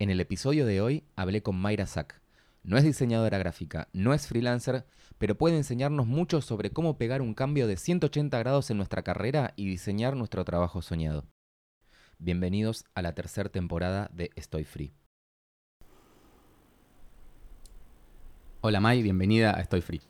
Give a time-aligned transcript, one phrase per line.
[0.00, 2.22] En el episodio de hoy hablé con Mayra Sack.
[2.62, 4.86] No es diseñadora gráfica, no es freelancer,
[5.18, 9.52] pero puede enseñarnos mucho sobre cómo pegar un cambio de 180 grados en nuestra carrera
[9.56, 11.26] y diseñar nuestro trabajo soñado.
[12.18, 14.94] Bienvenidos a la tercera temporada de Estoy Free.
[18.62, 20.00] Hola May, bienvenida a Estoy Free.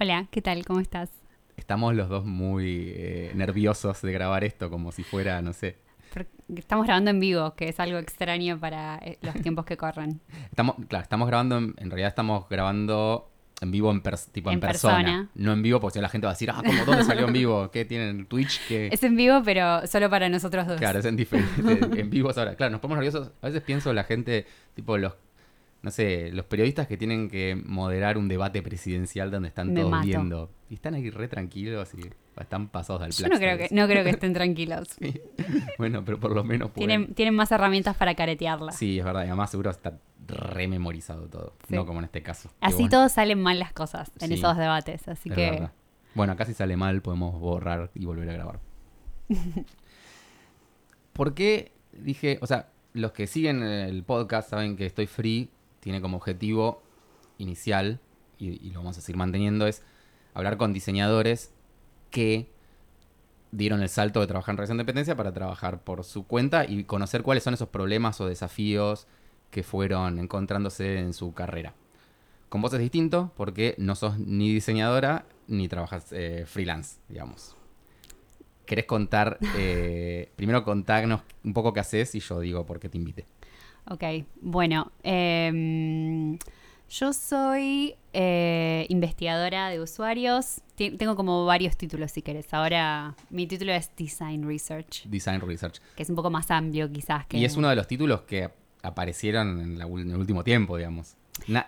[0.00, 0.64] Hola, ¿qué tal?
[0.64, 1.10] ¿Cómo estás?
[1.56, 5.83] Estamos los dos muy eh, nerviosos de grabar esto, como si fuera, no sé,
[6.54, 10.20] Estamos grabando en vivo, que es algo extraño para eh, los tiempos que corren.
[10.50, 15.30] Estamos, claro, estamos grabando, en, realidad estamos grabando en vivo en, tipo en, persona.
[15.34, 17.32] No en vivo, porque si la gente va a decir, ah, ¿cómo dónde salió en
[17.32, 17.70] vivo?
[17.70, 18.60] ¿Qué tienen Twitch?
[18.68, 20.78] que Es en vivo, pero solo para nosotros dos.
[20.78, 22.00] Claro, es en diferente.
[22.00, 22.54] en vivo ahora.
[22.54, 23.32] Claro, nos ponemos nerviosos.
[23.42, 25.14] A veces pienso la gente, tipo los
[25.84, 30.50] no sé, los periodistas que tienen que moderar un debate presidencial donde están todos viendo.
[30.70, 34.02] Y están ahí re tranquilos y están pasados al Yo no creo, que, no creo
[34.02, 34.96] que estén tranquilos.
[35.76, 38.72] Bueno, pero por lo menos tienen, tienen más herramientas para caretearla.
[38.72, 39.24] Sí, es verdad.
[39.24, 41.52] Y además seguro está rememorizado todo.
[41.68, 42.50] No como en este caso.
[42.62, 45.06] Así todos salen mal las cosas en esos debates.
[45.06, 45.68] Así que...
[46.14, 48.60] Bueno, acá si sale mal podemos borrar y volver a grabar.
[51.12, 55.50] ¿Por qué dije, o sea, los que siguen el podcast saben que estoy free
[55.84, 56.82] tiene como objetivo
[57.38, 58.00] inicial,
[58.38, 59.82] y, lo vamos a seguir manteniendo, es
[60.32, 61.52] hablar con diseñadores
[62.10, 62.50] que
[63.52, 66.84] dieron el salto de trabajar en relación de dependencia para trabajar por su cuenta y
[66.84, 69.06] conocer cuáles son esos problemas o desafíos
[69.50, 71.74] que fueron encontrándose en su carrera.
[72.48, 77.56] Con vos es distinto porque no sos ni diseñadora ni trabajas eh, freelance, digamos.
[78.64, 82.96] ¿Querés contar, eh, primero contarnos un poco qué haces y yo digo por qué te
[82.96, 83.26] invité?
[83.86, 84.02] Ok,
[84.40, 86.38] bueno, em,
[86.88, 90.62] yo soy eh, investigadora de usuarios.
[90.76, 92.52] tengo como varios títulos si querés.
[92.54, 95.04] Ahora mi título es Design Research.
[95.06, 95.80] Design Research.
[95.96, 97.26] Que es un poco más amplio quizás.
[97.26, 97.36] Que...
[97.36, 98.50] Y es uno de los títulos que
[98.82, 101.16] aparecieron en, el último tiempo, digamos.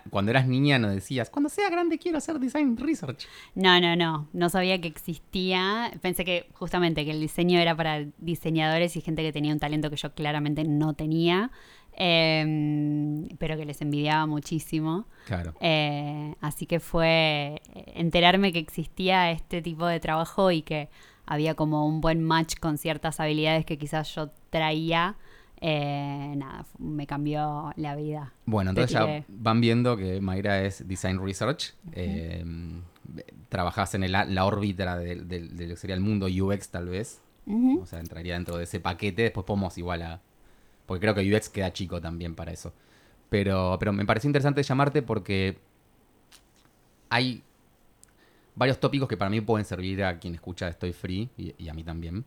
[0.09, 3.27] cuando eras niña no decías, cuando sea grande quiero hacer design research.
[3.53, 4.29] No, no, no.
[4.33, 5.91] No sabía que existía.
[6.01, 9.89] Pensé que justamente que el diseño era para diseñadores y gente que tenía un talento
[9.89, 11.51] que yo claramente no tenía.
[11.99, 15.07] Em, pero que les envidiaba muchísimo.
[15.25, 15.55] Claro.
[15.61, 17.59] Eh, así que fue
[17.95, 20.89] enterarme que existía este tipo de trabajo y que
[21.25, 25.15] había como un buen match con ciertas habilidades que quizás yo traía.
[25.59, 28.31] Eh, nada, me cambió la vida.
[28.45, 31.73] Bueno, entonces ya van viendo que Mayra es Design Research.
[31.93, 32.83] Em,
[33.49, 37.21] trabajas en la órbita del de, sería el mundo UX tal vez.
[37.81, 39.23] O sea, entraría dentro de ese paquete.
[39.23, 40.21] Después podemos igual a
[40.87, 42.73] porque creo que UX queda chico también para eso.
[43.29, 45.59] Pero, pero me pareció interesante llamarte porque
[47.09, 47.43] hay
[48.55, 51.83] varios tópicos que para mí pueden servir a quien escucha Estoy Free y, a mí
[51.83, 52.25] también.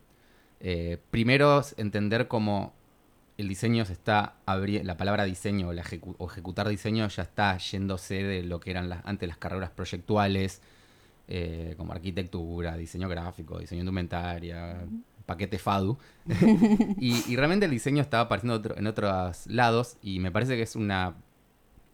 [0.60, 2.74] Eh, primero, entender cómo
[3.38, 8.42] el diseño se está abriendo, la palabra diseño o, ejecutar diseño ya está yéndose de
[8.42, 10.60] lo que eran antes las carreras proyectuales,
[11.26, 14.84] eh, como arquitectura, diseño gráfico, diseño indumentaria,
[15.30, 15.96] paquete FADU.
[16.98, 21.14] y, realmente el diseño estaba apareciendo en otros lados y me parece que es una,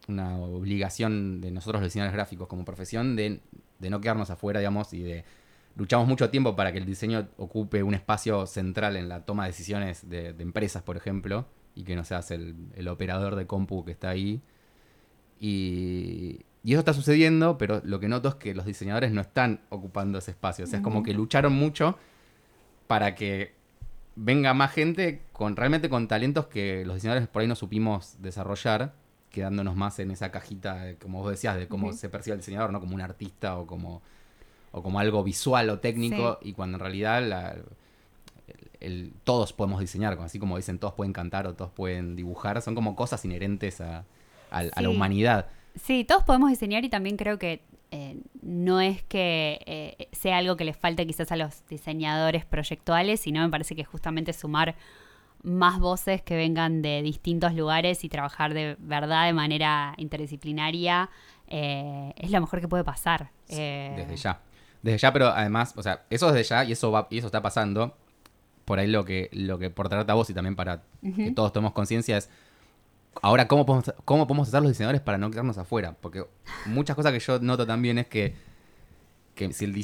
[0.09, 3.41] una obligación de nosotros los diseñadores gráficos como profesión de,
[3.79, 5.25] no quedarnos afuera, digamos, y de
[5.77, 9.51] luchamos mucho tiempo para que el diseño ocupe un espacio central en la toma de
[9.51, 13.93] decisiones de, empresas, por ejemplo, y que no seas el, el, operador de compu que
[13.93, 14.41] está ahí.
[15.39, 19.61] Y, y, eso está sucediendo, pero lo que noto es que los diseñadores no están
[19.69, 20.65] ocupando ese espacio.
[20.65, 21.99] O sea, es como que lucharon mucho
[22.87, 23.55] para que
[24.17, 28.95] venga más gente con realmente con talentos que los diseñadores por ahí no supimos desarrollar,
[29.31, 32.81] quedándonos más en esa cajita, como vos decías, de cómo se percibe el diseñador, ¿no?
[32.81, 34.01] Como un artista o como,
[34.73, 37.59] o como algo visual o técnico, y cuando en realidad
[38.81, 42.75] el, todos podemos diseñar, así como dicen, todos pueden cantar o todos pueden dibujar, son
[42.75, 44.05] como cosas inherentes a,
[44.51, 45.49] la humanidad.
[45.75, 47.63] Sí, todos podemos diseñar y también creo que
[47.97, 53.21] eh, no es que eh, sea algo que les falte quizás a los diseñadores proyectuales,
[53.21, 54.75] sino me parece que justamente sumar
[55.43, 61.09] más voces que vengan de distintos lugares y trabajar de verdad de manera interdisciplinaria
[61.47, 63.31] eh, es lo mejor que puede pasar.
[63.49, 64.41] Desde ya.
[64.83, 67.41] Desde ya, pero además, o sea, eso desde ya y eso va, y eso está
[67.41, 67.97] pasando.
[68.67, 71.53] Por ahí lo que, lo que por tratar a vos y también para que todos
[71.53, 72.29] tomemos conciencia es
[73.23, 75.97] Ahora, ¿cómo podemos, ¿cómo podemos hacer los diseñadores para no quedarnos afuera?
[76.01, 76.25] Porque
[76.67, 78.35] muchas cosas que yo noto también es que,
[79.35, 79.75] que si el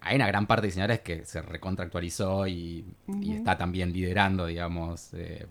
[0.00, 2.84] hay una gran parte de diseñadores que se recontractualizó y,
[3.22, 5.46] y está también liderando, digamos, eh,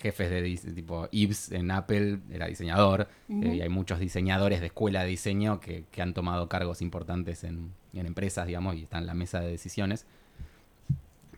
[0.00, 5.02] jefes de tipo Ives en Apple era diseñador eh, y hay muchos diseñadores de escuela
[5.02, 9.06] de diseño que, que han tomado cargos importantes en, en, empresas, digamos, y están en
[9.08, 10.06] la mesa de decisiones.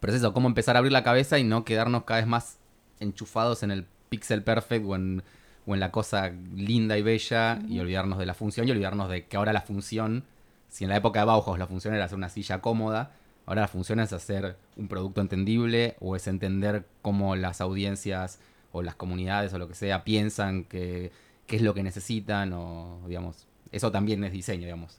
[0.00, 2.58] Pero es eso, cómo empezar a abrir la cabeza y no quedarnos cada vez más
[3.00, 5.22] enchufados en el pixel perfect o en,
[5.66, 9.26] o en la cosa linda y bella y olvidarnos de la función y olvidarnos de
[9.26, 10.22] que ahora la función,
[10.68, 13.12] si en la época de Bauhaus la función era hacer una silla cómoda,
[13.46, 18.38] ahora la función es hacer un producto entendible o es entender cómo las audiencias
[18.72, 21.10] o las comunidades o lo que sea piensan que
[21.46, 24.98] qué es lo que necesitan o digamos, eso también es diseño, digamos.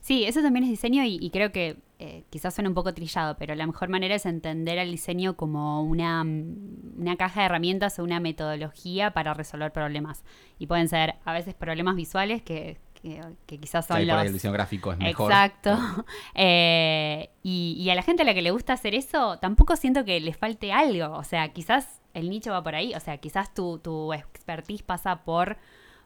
[0.00, 3.56] Sí, eso también es diseño y, creo que eh, quizás suena un poco trillado, pero
[3.56, 8.20] la mejor manera es entender el diseño como una, una caja de herramientas o una
[8.20, 10.22] metodología para resolver problemas.
[10.60, 14.22] Y pueden ser a veces problemas visuales que, que, quizás son los...
[14.22, 15.32] el diseño gráfico es mejor.
[15.32, 15.76] Exacto.
[16.34, 20.20] Eh, y, a la gente a la que le gusta hacer eso, tampoco siento que
[20.20, 21.16] le falte algo.
[21.16, 22.94] O sea, quizás el nicho va por ahí.
[22.94, 25.56] O sea, quizás tu, tu expertise pasa por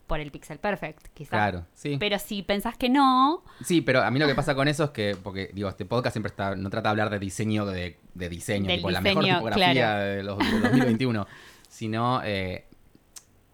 [0.06, 1.30] por el Pixel Perfect, quizás.
[1.30, 1.96] Claro, sí.
[1.98, 3.44] Pero si pensás que no.
[3.62, 6.14] Sí, pero a mí lo que pasa con eso es que, porque digo, este podcast
[6.14, 9.96] siempre está, no trata de hablar de diseño, de, de diseño, tipo la mejor tipografía
[9.96, 11.26] de, los, 2021,
[11.68, 12.66] sino eh,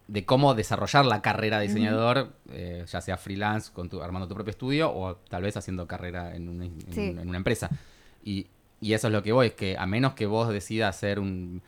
[0.07, 4.33] de cómo desarrollar la carrera de diseñador, eh, ya sea freelance, con tu, armando tu
[4.33, 7.69] propio estudio, o tal vez haciendo carrera en una, en una empresa.
[8.23, 8.47] Y,
[8.81, 11.61] y eso es lo que voy, es que a menos que vos decidas hacer un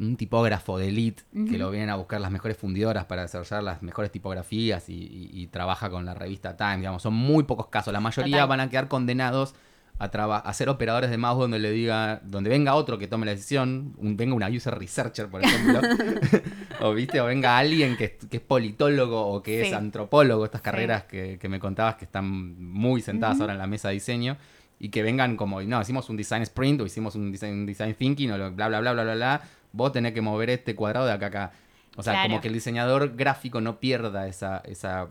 [0.00, 3.82] un tipógrafo de elite que lo vienen a buscar las mejores fundidoras para desarrollar las
[3.82, 7.92] mejores tipografías y, trabaja con la revista Time, digamos, son muy pocos casos.
[7.92, 9.54] La mayoría van a quedar condenados
[9.98, 13.32] a, a ser operadores de mouse donde le diga, donde venga otro que tome la
[13.32, 15.80] decisión, venga una user researcher, por ejemplo,
[16.80, 21.38] o viste, o venga alguien que, es politólogo o que es antropólogo, estas carreras que,
[21.48, 22.26] me contabas que están
[22.60, 24.36] muy sentadas ahora en la mesa de diseño
[24.80, 28.32] y que vengan como, no, hicimos un design sprint o hicimos un design, design thinking
[28.32, 29.42] o bla, bla, bla, bla, bla, bla,
[29.74, 31.52] vos tenés que mover este cuadrado de acá a acá.
[31.96, 35.08] O sea, como que el diseñador gráfico no pierda esa, esa,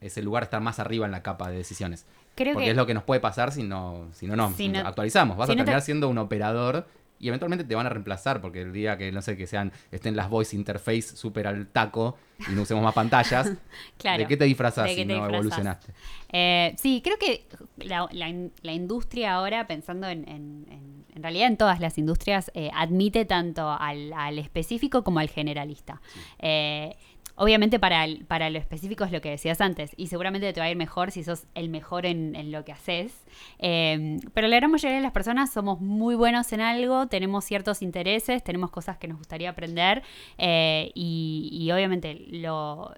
[0.00, 2.06] ese lugar, estar más arriba en la capa de decisiones.
[2.34, 4.52] Porque es lo que nos puede pasar si no, si no, no,
[4.84, 5.36] actualizamos.
[5.36, 6.86] Vas a terminar siendo un operador
[7.18, 10.16] y eventualmente te van a reemplazar porque el día que, no sé, que sean, estén
[10.16, 12.16] las voice interface súper al taco
[12.48, 13.52] y no usemos más pantallas,
[14.02, 15.92] ¿de qué te disfrazas si no evolucionaste?
[16.32, 17.46] Eh, sí, creo que
[17.78, 23.24] la, la, industria ahora, pensando en, en, en, realidad en todas las industrias, eh, admite
[23.24, 26.00] tanto al, al, específico como al generalista.
[26.38, 26.96] Eh,
[27.40, 30.70] Obviamente para, para lo específico es lo que decías antes, y seguramente te va a
[30.70, 33.14] ir mejor si sos el mejor en, lo que haces.
[33.58, 37.80] Em, pero la gran mayoría de las personas somos muy buenos en algo, tenemos ciertos
[37.80, 40.02] intereses, tenemos cosas que nos gustaría aprender,
[40.36, 42.94] eh, y, obviamente lo,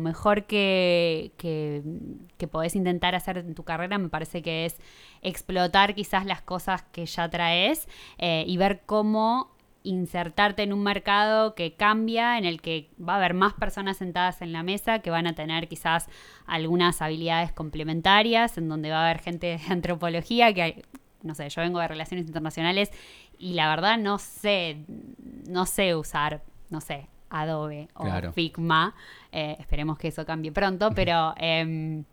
[0.00, 1.82] mejor que, que,
[2.36, 4.76] que, podés intentar hacer en tu carrera me parece que es
[5.22, 7.88] explotar quizás las cosas que ya traes
[8.18, 9.51] eh, y ver cómo
[9.84, 14.42] insertarte en un mercado que cambia, en el que va a haber más personas sentadas
[14.42, 16.08] en la mesa, que van a tener quizás
[16.46, 20.84] algunas habilidades complementarias, en donde va a haber gente de antropología, que
[21.22, 22.90] no sé, yo vengo de relaciones internacionales
[23.38, 24.84] y la verdad no sé,
[25.48, 28.94] no sé usar, no sé, Adobe o Figma.
[29.30, 31.34] Eh, esperemos que eso cambie pronto, pero...
[31.36, 32.04] Em,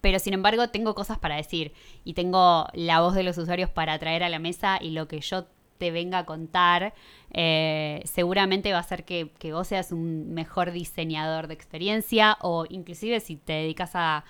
[0.00, 1.72] pero sin embargo tengo cosas para decir
[2.04, 5.20] y tengo la voz de los usuarios para traer a la mesa y lo que
[5.20, 5.46] yo
[5.78, 6.94] te venga a contar,
[7.32, 13.20] eh, seguramente va a hacer que, vos seas un mejor diseñador de experiencia o inclusive
[13.20, 14.24] si te dedicas a,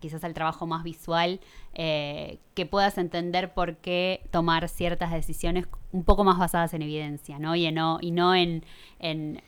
[0.00, 1.40] quizás al trabajo más visual,
[1.74, 7.38] eh, que puedas entender por qué tomar ciertas decisiones un poco más basadas en evidencia,
[7.38, 7.54] ¿no?
[7.54, 8.64] Y, no, y no en,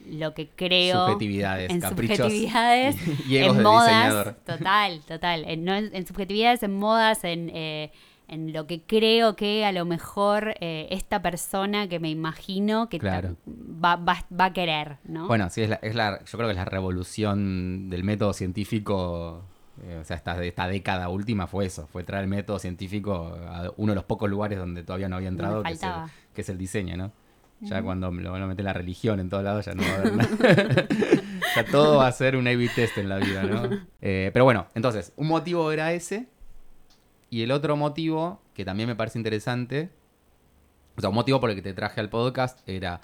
[0.06, 1.06] lo que creo.
[1.06, 2.16] Subjetividades, en caprichos.
[2.18, 2.96] Subjetividades,
[3.28, 4.36] y, en modas.
[4.44, 5.44] Total, total.
[5.46, 7.50] En, no, en, subjetividades, en modas, en.
[7.52, 7.90] Eh,
[8.28, 12.98] en lo que creo que a lo mejor eh, esta persona que me imagino que
[12.98, 15.26] va, va, a querer, ¿no?
[15.26, 19.42] Bueno, sí, es la, es la, yo creo que es la revolución del método científico,
[19.82, 23.72] eh, o sea, esta, esta década última fue eso, fue traer el método científico a
[23.78, 25.90] uno de los pocos lugares donde todavía no había entrado, que es, el,
[26.34, 27.12] que es, el, diseño, ¿no?
[27.60, 29.94] Ya cuando lo van a meter la religión en todos lados, ya no va a
[29.94, 30.28] haber nada.
[31.56, 33.88] ya todo va a ser un A-B test en la vida, ¿no?
[34.00, 36.28] Eh, pero bueno, entonces, un motivo era ese
[37.30, 39.90] y el otro motivo, que también me parece interesante,
[40.96, 43.00] o sea, un motivo por el que te traje al podcast era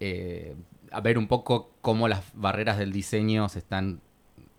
[0.00, 0.56] eh,
[0.90, 4.00] a ver un poco cómo las barreras del diseño se están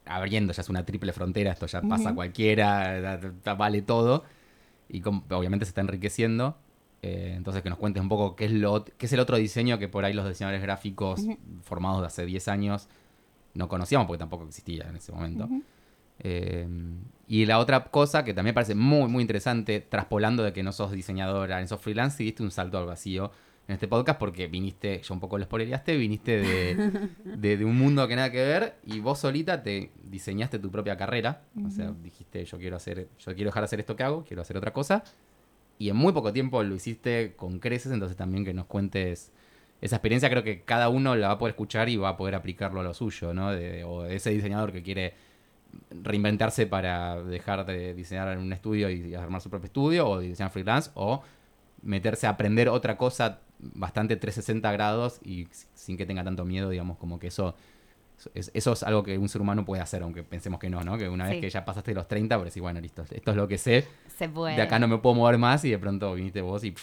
[0.06, 3.20] abriendo, ya es una triple frontera, esto ya pasa cualquiera,
[3.58, 4.24] vale todo,
[4.88, 6.58] y obviamente se está enriqueciendo.
[7.02, 9.80] Eh, entonces que nos cuentes un poco qué es, lo, qué es el otro diseño
[9.80, 11.22] que por ahí los diseñadores gráficos
[11.64, 12.90] formados de hace 10 años
[13.54, 15.48] no conocíamos porque tampoco existía en ese momento.
[16.20, 16.68] Eh,
[17.28, 20.92] y la otra cosa que también parece muy, muy interesante, traspolando de que no sos
[20.92, 23.32] diseñadora, en sos freelance, y diste un salto al vacío
[23.68, 26.42] en este podcast porque viniste, yo un poco lo spoileaste, viniste
[27.24, 30.98] de, de, un mundo que nada que ver y vos solita te diseñaste tu propia
[30.98, 31.44] carrera.
[31.64, 34.42] O sea, dijiste, yo quiero hacer, yo quiero dejar de hacer esto que hago, quiero
[34.42, 35.04] hacer otra cosa.
[35.78, 39.32] Y en muy poco tiempo lo hiciste con creces, entonces también que nos cuentes
[39.82, 42.34] esa experiencia creo que cada uno la va a poder escuchar y va a poder
[42.34, 43.50] aplicarlo a lo suyo, ¿no?
[43.50, 45.14] o de ese diseñador que quiere
[45.92, 50.52] reinventarse para dejar de diseñar en un estudio y armar su propio estudio o diseñar
[50.52, 51.22] freelance o
[51.82, 56.98] meterse a aprender otra cosa bastante 360 grados y sin que tenga tanto miedo, digamos,
[56.98, 57.56] como que eso
[58.34, 60.98] eso es algo que un ser humano puede hacer, aunque pensemos que no, ¿no?
[60.98, 63.48] Que una vez que ya pasaste los 30, pero sí, bueno, listo, esto es lo
[63.48, 63.88] que sé.
[64.18, 64.56] Se puede.
[64.56, 66.74] De acá no me puedo mover más y de pronto viniste vos y...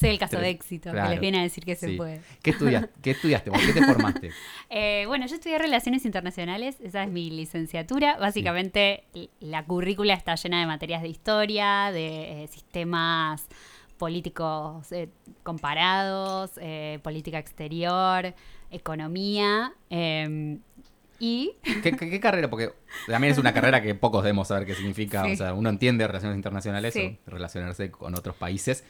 [0.00, 2.20] Soy el caso de éxito, que les viene a decir que se puede.
[2.42, 2.90] ¿Qué, estudiaste?
[3.02, 3.60] ¿Qué estudiaste vos?
[3.60, 4.30] ¿Qué te formaste?
[4.74, 8.16] Eh, bueno, yo estudié Relaciones Internacionales, esa es mi licenciatura.
[8.16, 9.04] Básicamente
[9.40, 13.46] la currícula está llena de materias de historia, de eh, sistemas
[13.98, 15.10] políticos eh,
[15.42, 16.52] comparados,
[17.02, 18.34] política exterior,
[18.72, 19.72] economía.
[19.90, 20.60] Em,
[21.18, 21.52] y...
[21.82, 22.50] ¿Qué, carrera?
[22.50, 22.72] Porque
[23.06, 25.24] también es una carrera que pocos debemos saber qué significa.
[25.24, 28.84] O sea, uno entiende relaciones internacionales o relacionarse con otros países.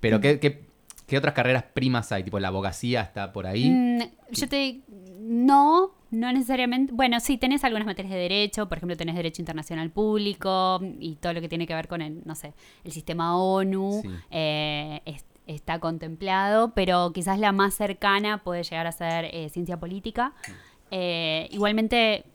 [0.00, 2.24] Pero ¿qué, qué, otras carreras primas hay?
[2.24, 3.70] Tipo, la abogacía está por ahí.
[3.70, 4.02] Mm,
[4.32, 4.82] yo te...
[5.20, 6.92] No, no necesariamente.
[6.92, 11.32] Bueno, sí, tenés algunas materias de derecho, por ejemplo, tenés derecho internacional público y todo
[11.34, 12.54] lo que tiene que ver con el, no sé,
[12.84, 14.02] el sistema ONU.
[14.30, 15.00] Eh,
[15.48, 20.34] está contemplado, pero quizás la más cercana puede llegar a ser eh, ciencia política.
[20.90, 22.26] Eh, igualmente,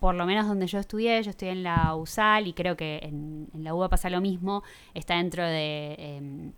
[0.00, 3.48] por lo menos donde yo estudié, yo estudié en la USAL y creo que en,
[3.54, 6.52] la UBA pasa lo mismo, está dentro de, em,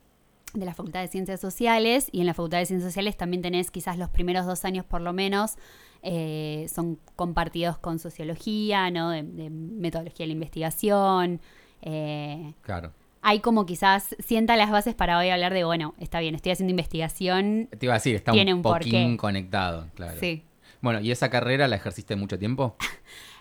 [0.54, 3.70] de la Facultad de Ciencias Sociales y en la Facultad de Ciencias Sociales también tenés
[3.70, 5.56] quizás los primeros dos años por lo menos.
[6.02, 9.10] Eh, son compartidos con sociología, ¿no?
[9.10, 11.40] De, de metodología de la investigación.
[12.62, 12.92] claro
[13.22, 16.70] hay como quizás sienta las bases para hoy hablar de, bueno, está bien, estoy haciendo
[16.70, 17.68] investigación.
[17.78, 20.18] Te iba a decir, está un, poquín conectado, claro.
[20.18, 20.44] Sí.
[20.80, 22.76] Bueno, ¿y esa carrera la ejerciste mucho tiempo?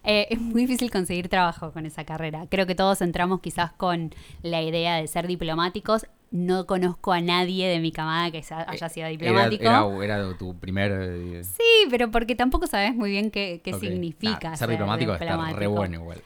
[0.05, 2.47] Eh, es muy difícil conseguir trabajo con esa carrera.
[2.49, 6.05] Creo que todos entramos quizás con la idea de ser diplomáticos.
[6.31, 10.01] No conozco a nadie de mi camada que haya sido eh, diplomático.
[10.01, 10.93] Era, tu primer...
[10.93, 14.55] Eh, sí, pero porque tampoco sabes muy bien qué, significa.
[14.55, 16.21] ser, diplomático, diplomático está re bueno igual.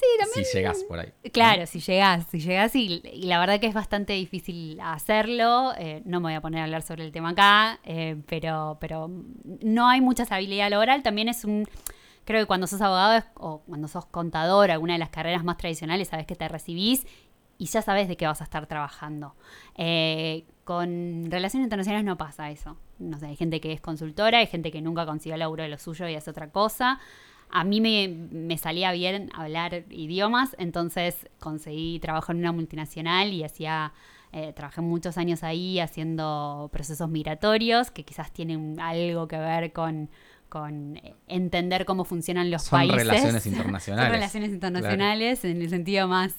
[0.00, 0.46] Sí, también.
[0.46, 1.12] Si llegas por ahí.
[1.30, 5.74] Claro, si llegas, si llegas y, la verdad que es bastante difícil hacerlo.
[5.76, 9.10] Eh, no me voy a poner a hablar sobre el tema acá, eh, pero, pero
[9.44, 11.02] no hay mucha habilidad laboral.
[11.02, 11.68] También es un,
[12.24, 16.08] creo que cuando sos abogado o cuando sos contador, alguna de las carreras más tradicionales,
[16.08, 17.06] sabes que te recibís
[17.58, 19.34] y ya sabes de qué vas a estar trabajando.
[19.74, 22.78] Eh, con relaciones internacionales no pasa eso.
[22.98, 25.68] No sé, hay gente que es consultora, hay gente que nunca consiguió el laburo de
[25.68, 27.00] lo suyo y hace otra cosa
[27.52, 33.92] a mí me, salía bien hablar idiomas, entonces conseguí trabajo en una multinacional y hacía,
[34.32, 40.10] eh, trabajé muchos años ahí haciendo procesos migratorios que quizás tienen algo que ver con,
[41.28, 42.98] entender cómo funcionan los Son países.
[42.98, 44.06] relaciones internacionales.
[44.06, 46.34] Son relaciones internacionales en el sentido más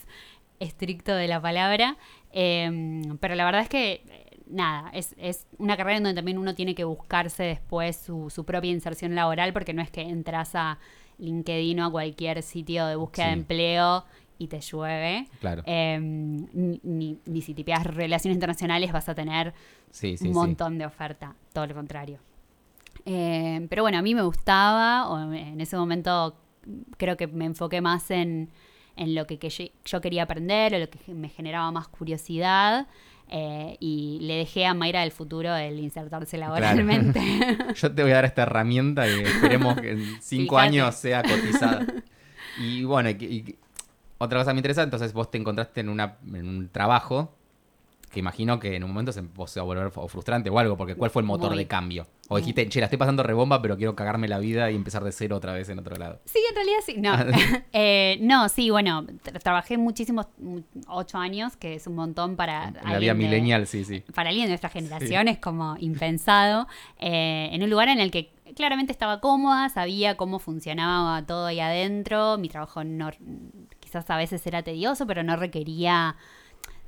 [0.59, 1.97] estricto de la palabra.
[2.31, 4.20] Em, pero la verdad es que
[4.51, 8.45] nada, es, es, una carrera en donde también uno tiene que buscarse después su, su,
[8.45, 10.79] propia inserción laboral, porque no es que entras a
[11.17, 14.05] LinkedIn o a cualquier sitio de búsqueda de empleo
[14.37, 15.27] y te llueve.
[15.39, 15.63] Claro.
[15.65, 19.53] Em, ni, ni, si tipeas relaciones internacionales vas a tener
[20.21, 22.19] un montón de oferta, todo lo contrario.
[23.05, 26.35] Em, pero bueno, a mí me gustaba, o en ese momento
[26.97, 28.49] creo que me enfoqué más en,
[28.95, 32.87] en lo que, que yo, quería aprender o lo que me generaba más curiosidad.
[33.33, 37.21] Eh, y le dejé a Mayra del futuro el insertarse laboralmente.
[37.75, 41.85] Yo te voy a dar esta herramienta y esperemos que en cinco años sea cotizada.
[42.59, 43.55] Y bueno, y,
[44.17, 47.33] otra cosa muy interesante, entonces vos te encontraste en, una, en un trabajo
[48.11, 51.09] que imagino que en un momento se, va a volver frustrante o algo, porque ¿cuál
[51.11, 52.07] fue el motor de cambio?
[52.27, 55.11] O dijiste, che, la estoy pasando rebomba, pero quiero cagarme la vida y empezar de
[55.11, 56.19] cero otra vez en otro lado.
[56.25, 56.95] Sí, en realidad sí.
[56.97, 57.13] No,
[57.73, 59.05] eh, no sí, bueno,
[59.43, 60.27] trabajé muchísimos,
[60.87, 62.71] ocho años, que es un montón para...
[62.71, 64.03] la vida millennial, sí, sí.
[64.13, 66.67] Para alguien de nuestra generación es como impensado.
[66.99, 71.59] Eh, en un lugar en el que claramente estaba cómoda, sabía cómo funcionaba todo ahí
[71.59, 72.37] adentro.
[72.37, 73.09] Mi trabajo no,
[73.79, 76.15] quizás a veces era tedioso, pero no requería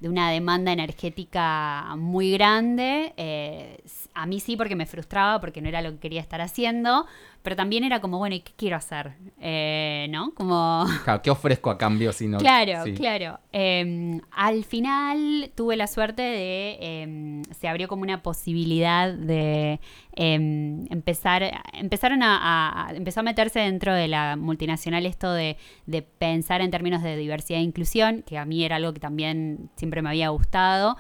[0.04, 3.14] de una demanda energética muy grande.
[3.16, 3.78] Eh,
[4.14, 7.06] a mí sí porque me frustraba, porque no era lo que quería estar haciendo,
[7.44, 9.12] pero también era como, bueno, ¿y qué quiero hacer?
[9.40, 10.34] Eh, ¿No?
[10.34, 10.86] Como...
[11.04, 12.38] Claro, ¿qué ofrezco a cambio si no?
[12.38, 13.40] Claro, claro.
[13.52, 19.82] Em, al final tuve la suerte de, em, se abrió como una posibilidad de
[20.16, 26.62] em, empezar, empezaron a, empezó a meterse dentro de la multinacional esto de, de pensar
[26.62, 30.10] en términos de diversidad e inclusión, que a mí era algo que también siempre me
[30.10, 30.96] había gustado.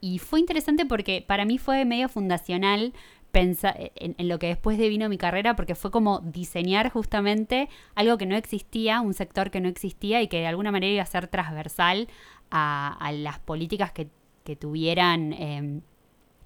[0.00, 2.92] Y fue interesante porque para mí fue medio fundacional
[3.32, 8.26] pensar en, lo que después devino mi carrera, porque fue como diseñar justamente algo que
[8.26, 11.28] no existía, un sector que no existía y que de alguna manera iba a ser
[11.28, 12.08] transversal
[12.50, 14.08] a, las políticas que,
[14.56, 15.82] tuvieran, em,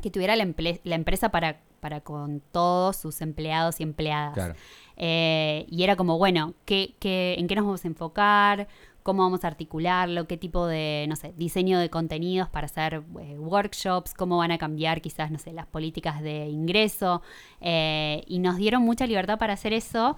[0.03, 4.57] que tuviera la, empresa para para con todos sus empleados y empleadas.
[4.97, 8.69] Eh, y era como, bueno, ¿qué, qué, en qué nos vamos a enfocar?
[9.03, 10.27] ¿Cómo vamos a articularlo?
[10.27, 14.15] ¿Qué tipo de, no sé, diseño de contenidos para hacer eh, workshops?
[14.15, 17.23] ¿Cómo van a cambiar quizás, no sé, las políticas de ingreso?
[17.61, 20.17] Eh, y nos dieron mucha libertad para hacer eso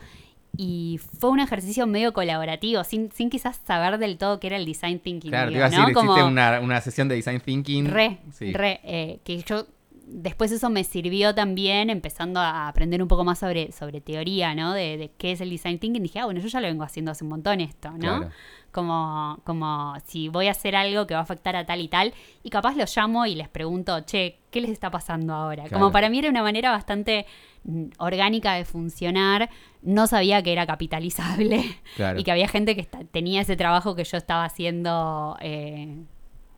[0.56, 4.66] y fue un ejercicio medio colaborativo, sin, sin quizás saber del todo qué era el
[4.66, 5.30] design thinking.
[5.30, 7.86] Claro, te iba a decir, Como, una, una, sesión de design thinking.
[7.86, 9.66] Re, re, eh, que yo
[10.06, 14.72] después eso me sirvió también empezando a aprender un poco más sobre, sobre teoría, ¿no?
[14.72, 16.02] De, de, qué es el design thinking.
[16.02, 18.28] Dije, ah, bueno, yo ya lo vengo haciendo hace un montón esto, ¿no?
[18.74, 22.12] Como, como si voy a hacer algo que va a afectar a tal y tal,
[22.42, 25.68] y capaz los llamo y les pregunto, che, ¿qué les está pasando ahora?
[25.70, 27.24] Como para mí era una manera bastante
[27.62, 29.48] mm, orgánica de funcionar,
[29.82, 31.64] no sabía que era capitalizable
[32.16, 36.02] y que había gente que tenía ese trabajo que yo estaba haciendo, eh,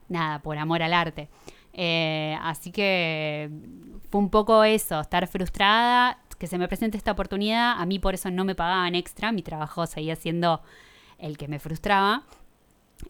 [0.08, 1.28] nada, por amor al arte.
[1.74, 3.50] Eh, así que
[4.10, 8.14] fue un poco eso, estar frustrada, que se me presente esta oportunidad, a mí por
[8.14, 10.62] eso no me pagaban extra, mi trabajo seguía siendo
[11.18, 12.24] el que me frustraba.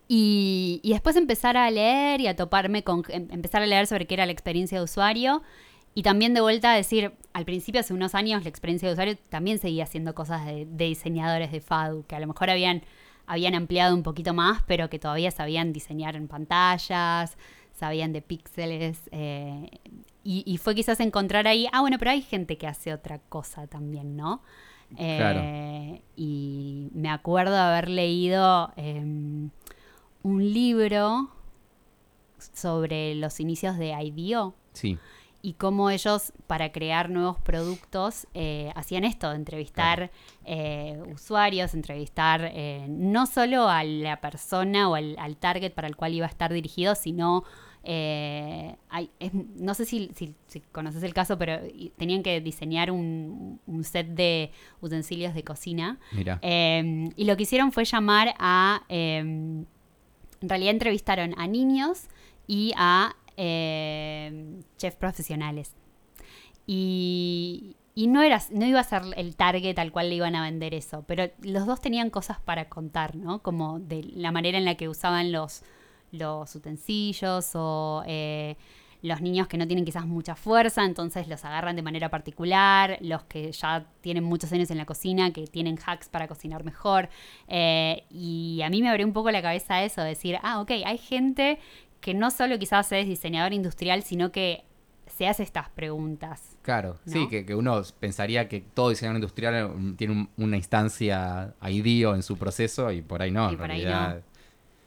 [0.08, 4.14] Y, después empezar a leer y a toparme con, em, empezar a leer sobre qué
[4.14, 5.42] era la experiencia de usuario.
[5.94, 9.16] Y también de vuelta a decir, al principio, hace unos años, la experiencia de usuario
[9.30, 12.82] también seguía haciendo cosas de, diseñadores de FADU, que a lo mejor habían,
[13.26, 17.38] habían ampliado un poquito más, pero que todavía sabían diseñar en pantallas,
[17.72, 19.08] sabían de píxeles.
[19.10, 19.70] Eh,
[20.28, 24.16] y, fue quizás encontrar ahí, ah, bueno, pero hay gente que hace otra cosa también,
[24.16, 24.42] ¿no?
[24.96, 29.50] Eh, y me acuerdo de haber leído em,
[30.22, 31.28] un libro
[32.38, 34.54] sobre los inicios de IDEO.
[34.72, 34.98] Sí.
[35.42, 40.10] Y cómo ellos, para crear nuevos productos, eh, hacían esto, entrevistar
[41.12, 42.52] usuarios, entrevistar
[42.88, 46.52] no solo a la persona o al, al, target para el cual iba a estar
[46.52, 47.44] dirigido, sino
[47.88, 48.74] eh,
[49.54, 50.10] no sé si,
[50.72, 51.60] conoces el caso, pero
[51.96, 54.50] tenían que diseñar un, set de
[54.80, 55.98] utensilios de cocina.
[56.42, 58.82] Em, y lo que hicieron fue llamar a.
[58.88, 59.66] Em,
[60.40, 62.08] en realidad entrevistaron a niños
[62.48, 65.76] y a em, chefs profesionales.
[66.66, 70.74] Y, no, era, no iba a ser el target al cual le iban a vender
[70.74, 73.42] eso, pero los dos tenían cosas para contar, ¿no?
[73.42, 75.62] Como de la manera en la que usaban los
[76.16, 78.56] los utensilios o eh,
[79.02, 83.24] los niños que no tienen quizás mucha fuerza, entonces los agarran de manera particular, los
[83.24, 87.08] que ya tienen muchos años en la cocina, que tienen hacks para cocinar mejor.
[87.48, 90.98] Eh, y a mí me abrió un poco la cabeza eso, decir, ah, ok, hay
[90.98, 91.58] gente
[92.00, 94.64] que no solo quizás es diseñador industrial, sino que
[95.06, 96.56] se hace estas preguntas.
[96.62, 102.36] Claro, sí, que, uno pensaría que todo diseñador industrial tiene una instancia IDEO en su
[102.36, 104.22] proceso y por ahí no, en realidad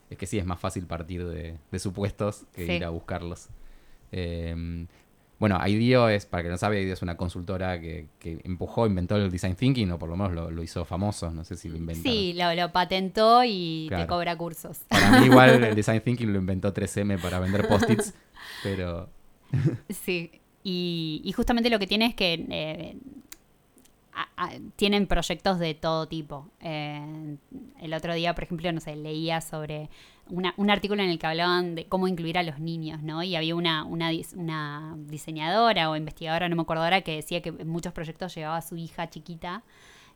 [0.09, 3.49] es que sí, es más fácil partir de, supuestos que ir a buscarlos.
[4.11, 4.87] Em,
[5.39, 9.31] bueno, IDEO es, para que no sabe, IDEO es una consultora que, empujó, inventó el
[9.31, 12.09] design thinking, o por lo menos lo, hizo famoso, no sé si lo inventó.
[12.09, 14.79] Sí, lo, patentó y te cobra cursos.
[14.89, 18.13] Para mí igual el design thinking lo inventó 3M para vender post-its,
[18.63, 19.09] pero...
[19.89, 20.31] sí,
[20.63, 22.97] y, justamente lo que tiene es que eh,
[24.75, 26.47] tienen proyectos de todo tipo.
[26.61, 27.37] Eh,
[27.81, 29.89] el otro día, por ejemplo, no sé, leía sobre
[30.29, 33.23] un artículo en el que hablaban de cómo incluir a los niños, ¿no?
[33.23, 37.67] Y había una, una, diseñadora o investigadora, no me acuerdo ahora, que decía que en
[37.67, 39.63] muchos proyectos llevaba a su hija chiquita.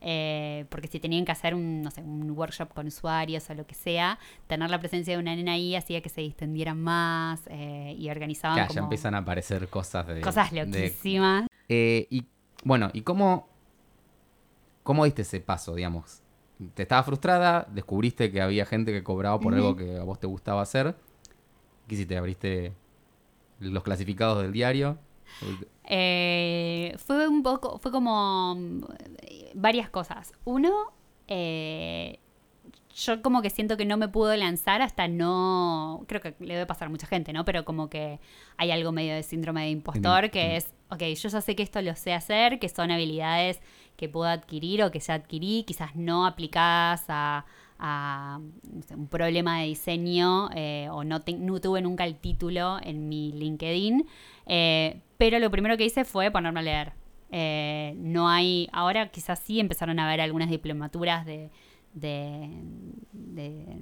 [0.06, 3.66] Eh, porque si tenían que hacer un, no sé, un workshop con usuarios o lo
[3.66, 7.96] que sea, tener la presencia de una nena ahí hacía que se distendieran más eh,
[7.98, 8.58] y organizaban.
[8.58, 10.20] Ya, ya empiezan a aparecer cosas de.
[10.20, 11.48] Cosas loquísimas.
[11.70, 12.26] y
[12.64, 13.48] bueno, ¿y cómo,
[14.84, 16.22] ¿Cómo diste ese paso, digamos?
[16.76, 20.28] Te estabas frustrada, descubriste que había gente que cobraba por algo que a vos te
[20.28, 20.96] gustaba hacer.
[21.88, 22.18] ¿Qué hiciste?
[22.18, 22.74] ¿Abriste
[23.60, 24.98] los clasificados del diario?
[25.86, 28.82] Eh, fue un poco, fue como mm,
[29.56, 30.34] varias cosas.
[30.46, 30.94] Uno,
[31.28, 32.20] eh,
[32.96, 36.66] yo como que siento que no me puedo lanzar hasta no, creo que le debe
[36.66, 37.44] pasar a mucha gente, ¿no?
[37.44, 38.20] Pero como que
[38.58, 41.82] hay algo medio de síndrome de impostor que es, ok, yo ya sé que esto
[41.82, 43.62] lo sé hacer, que son habilidades
[44.04, 47.46] que puedo adquirir o que ya adquirí, quizás no aplicadas a,
[48.92, 54.06] un problema de diseño eh, o no, tuve nunca el título en mi LinkedIn,
[54.46, 56.94] eh, pero lo primero que hice fue ponerme a leer.
[57.32, 61.50] Eh, no hay, ahora quizás sí empezaron a haber algunas diplomaturas de,
[61.94, 62.50] de,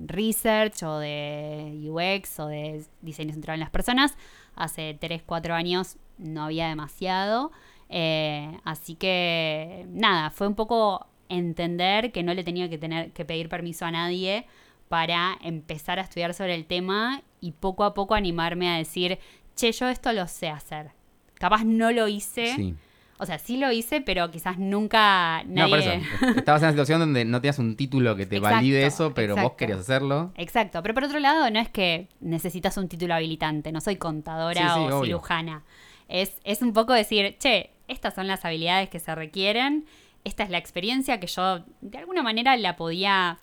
[0.05, 4.17] research o de UX o de diseño centrado en las personas.
[4.55, 7.51] Hace 3, 4 años no había demasiado.
[7.93, 13.25] Eh, así que nada, fue un poco entender que no le tenía que tener que
[13.25, 14.45] pedir permiso a nadie
[14.87, 19.19] para empezar a estudiar sobre el tema y poco a poco animarme a decir,
[19.55, 20.91] che, yo esto lo sé hacer.
[21.35, 22.75] Capaz no lo hice
[23.17, 25.63] O sea, sí lo hice, pero quizás nunca nadie...
[25.63, 26.39] No, por eso.
[26.39, 29.35] Estabas en una situación donde no tenías un título que te Exacto, valide eso, pero
[29.35, 30.31] vos querías hacerlo.
[30.35, 34.61] Exacto, pero por otro lado no es que necesitas un título habilitante, no soy contadora
[34.61, 35.03] Sí, sí, o obvio.
[35.05, 35.63] cirujana.
[36.07, 39.85] Es, es un poco decir, che, estas son las habilidades que se requieren,
[40.23, 43.39] esta es la experiencia que yo de alguna manera la podía...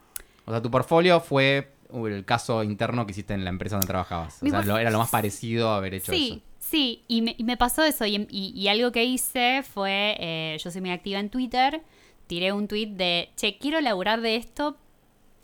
[0.46, 4.42] O sea, tu portfolio fue el caso interno que hiciste en la empresa donde trabajabas.
[4.42, 6.42] O sea, lo- era lo más parecido a haber hecho Sí, eso.
[6.58, 10.56] sí, y me, y me pasó eso y, y- y algo que hice fue, eh,
[10.62, 11.82] yo soy muy activa en Twitter,
[12.26, 14.76] tiré un tweet de, che, quiero laburar de esto,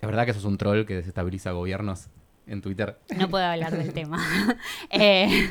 [0.00, 2.09] ¿Es verdad que sos un troll que desestabiliza gobiernos
[2.46, 2.98] en Twitter?
[3.16, 4.22] no puedo hablar del tema.
[4.90, 5.48] Eh,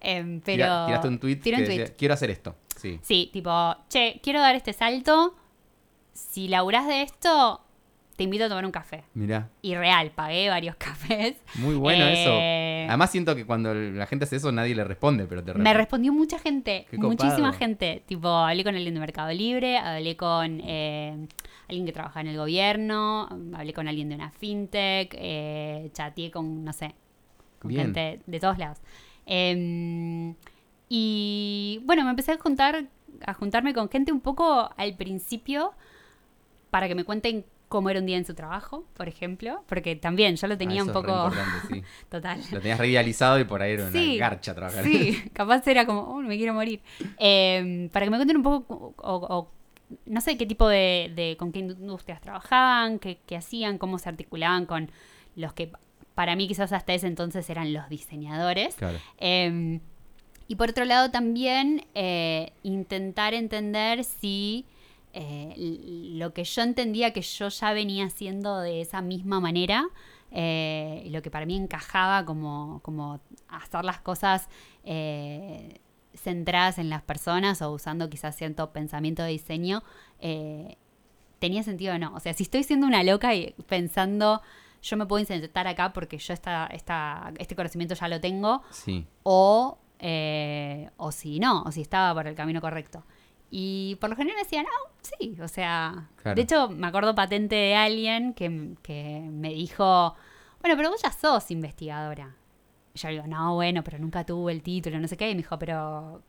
[0.00, 0.64] em, pero...
[0.64, 1.78] Tira- tiraste un tweet tiré que un tweet.
[1.78, 2.56] decía, quiero hacer esto.
[2.76, 3.00] Sí.
[3.02, 3.50] Sí, tipo,
[3.88, 5.34] che, quiero dar este salto.
[6.12, 7.60] Si laburás de esto,
[8.16, 9.04] te invito a tomar un café.
[9.14, 11.36] Mirá, Y real, pagué varios cafés.
[11.56, 12.88] muy bueno Eh, eso.
[12.88, 15.74] Además siento que cuando la gente hace eso nadie le responde, pero te Me responde.
[15.74, 17.52] respondió mucha gente, Qué muchísima copado.
[17.54, 18.02] gente.
[18.06, 21.26] Tipo, hablé con alguien de Mercado Libre, hablé con eh,
[21.68, 26.64] alguien que trabaja en el gobierno, hablé con alguien de una fintech, eh, chateé con,
[26.64, 26.94] no sé,
[27.58, 27.82] con Bien.
[27.94, 28.78] gente de todos lados.
[29.26, 30.34] Em,
[30.88, 32.84] y bueno, me empecé a juntar,
[33.26, 35.72] a juntarme con gente un poco al principio
[36.70, 40.36] para que me cuenten cómo era un día en su trabajo, por ejemplo, porque también
[40.36, 41.30] yo lo tenía Ah, un poco
[41.68, 41.82] sí.
[42.08, 42.40] total.
[42.52, 44.84] Lo tenías re idealizado y por ahí era una Sí, garcha trabajar.
[44.84, 46.80] Sí, capaz era como, oh, me quiero morir.
[47.18, 49.50] Eh, para que me cuenten un poco, o, o-
[50.04, 54.08] no sé qué tipo de, de- con qué industrias trabajaban, qué, qué hacían, cómo se
[54.08, 54.90] articulaban con
[55.34, 55.70] los que
[56.14, 58.76] para mí quizás hasta ese entonces eran los diseñadores.
[58.76, 58.98] Claro.
[59.18, 59.80] Eh,
[60.48, 64.64] y por otro lado también eh, intentar entender si
[65.12, 65.54] eh,
[66.14, 69.86] lo que yo entendía que yo ya venía haciendo de esa misma manera,
[70.30, 74.48] eh, lo que para mí encajaba como, como hacer las cosas
[76.14, 79.82] centradas en las personas o usando quizás cierto pensamiento de diseño,
[81.38, 82.14] tenía sentido o no.
[82.14, 84.42] O sea, si estoy siendo una loca y pensando,
[84.82, 89.06] yo me puedo insertar acá porque yo esta, esta, este conocimiento ya lo tengo, Sí.
[89.22, 93.04] o, eh, o si no, o si estaba por el camino correcto.
[93.50, 96.34] Y por lo general me decían, ah, sí, o sea, Claro.
[96.34, 100.14] de hecho me acuerdo patente de alguien que, que me dijo,
[100.60, 102.34] bueno, pero vos ya sos investigadora.
[102.94, 105.30] Y yo le digo, no, bueno, pero nunca tuve el título, no sé qué.
[105.30, 106.22] Y me dijo, pero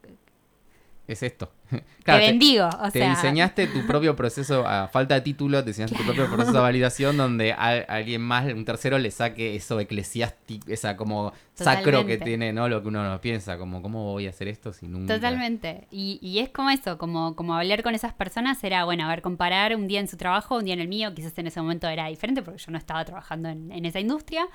[1.08, 1.50] Es esto.
[1.70, 2.68] te Claro, te- bendigo.
[2.68, 6.28] O te sea, diseñaste tu propio proceso, a falta de título, te diseñaste tu propio
[6.28, 10.98] proceso de validación donde a, a alguien más, un tercero, le saque eso eclesiástico, esa
[10.98, 12.68] como sacro que tiene, ¿no?
[12.70, 15.16] Lo que uno no piensa, como, ¿cómo voy a hacer esto si nunca?
[15.16, 15.88] Totalmente.
[15.92, 19.22] Y, y es como eso, como, como hablar con esas personas era, bueno, a ver,
[19.22, 21.88] comparar un día en su trabajo, un día en el mío, quizás en ese momento
[21.88, 24.46] era diferente porque yo no estaba trabajando en, en esa industria,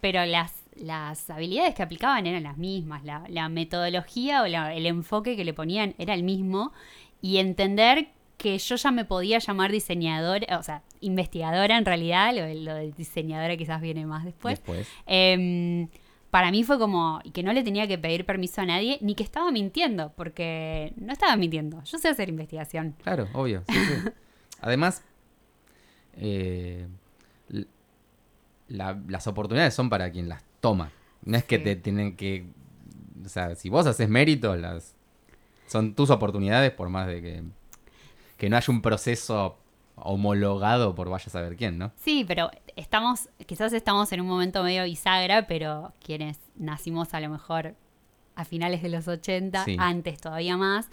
[0.00, 4.86] pero las, las habilidades que aplicaban eran las mismas, la, la metodología o la- el
[4.86, 6.72] enfoque que le ponían era el mismo
[7.20, 12.42] y entender que yo ya me podía llamar diseñadora, o sea, investigadora en realidad, lo,
[12.42, 14.58] de- lo de diseñadora quizás viene más después.
[14.58, 14.88] Después.
[15.06, 15.88] Em,
[16.30, 19.24] para mí fue como que no le tenía que pedir permiso a nadie, ni que
[19.24, 21.82] estaba mintiendo, porque no estaba mintiendo.
[21.84, 22.94] Yo sé hacer investigación.
[23.02, 23.64] Claro, obvio.
[23.68, 24.08] sí, sí.
[24.62, 25.02] Además,
[26.16, 26.86] eh,
[28.68, 30.90] la- las oportunidades son para quien las toma.
[31.24, 31.64] No es que Sí.
[31.64, 32.46] te tienen que.
[33.24, 34.94] O sea, si vos haces méritos, las
[35.66, 37.42] son tus oportunidades, por más de que,
[38.38, 39.58] que no haya un proceso
[39.96, 41.92] homologado por vaya a saber quién, ¿no?
[41.96, 47.28] Sí, pero estamos, quizás estamos en un momento medio bisagra, pero quienes nacimos a lo
[47.28, 47.74] mejor
[48.34, 49.76] a finales de los 80, Sí.
[49.78, 50.88] antes todavía más,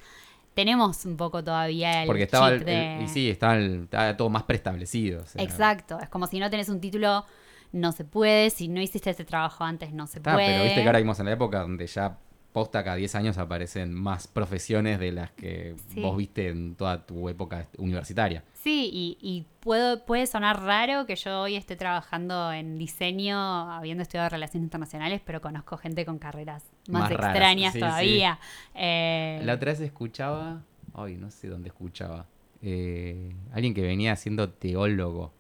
[0.54, 2.98] tenemos un poco todavía el Porque estaba, chip el- de...
[2.98, 5.22] el- y sí, estaba, el- estaba todo más preestablecido.
[5.22, 7.26] o sea, Exacto, es como si no tenés un título,
[7.72, 10.48] no se puede, si no hiciste este trabajo antes, no se Está, puede.
[10.48, 12.18] pero viste que ahora vimos en la época donde ya
[12.54, 16.02] posta cada 10 años aparecen más profesiones de las que Sí.
[16.02, 18.44] vos viste en toda tu época universitaria.
[18.54, 23.38] Sí, y, y puedo, puede sonar raro que yo hoy esté trabajando en diseño,
[23.72, 28.40] habiendo estudiado relaciones internacionales, pero conozco gente con carreras más, extrañas sí, todavía.
[28.74, 30.64] Eh, La otra vez escuchaba,
[30.96, 32.26] ay, no sé dónde escuchaba,
[32.64, 35.32] eh, alguien que venía siendo teólogo.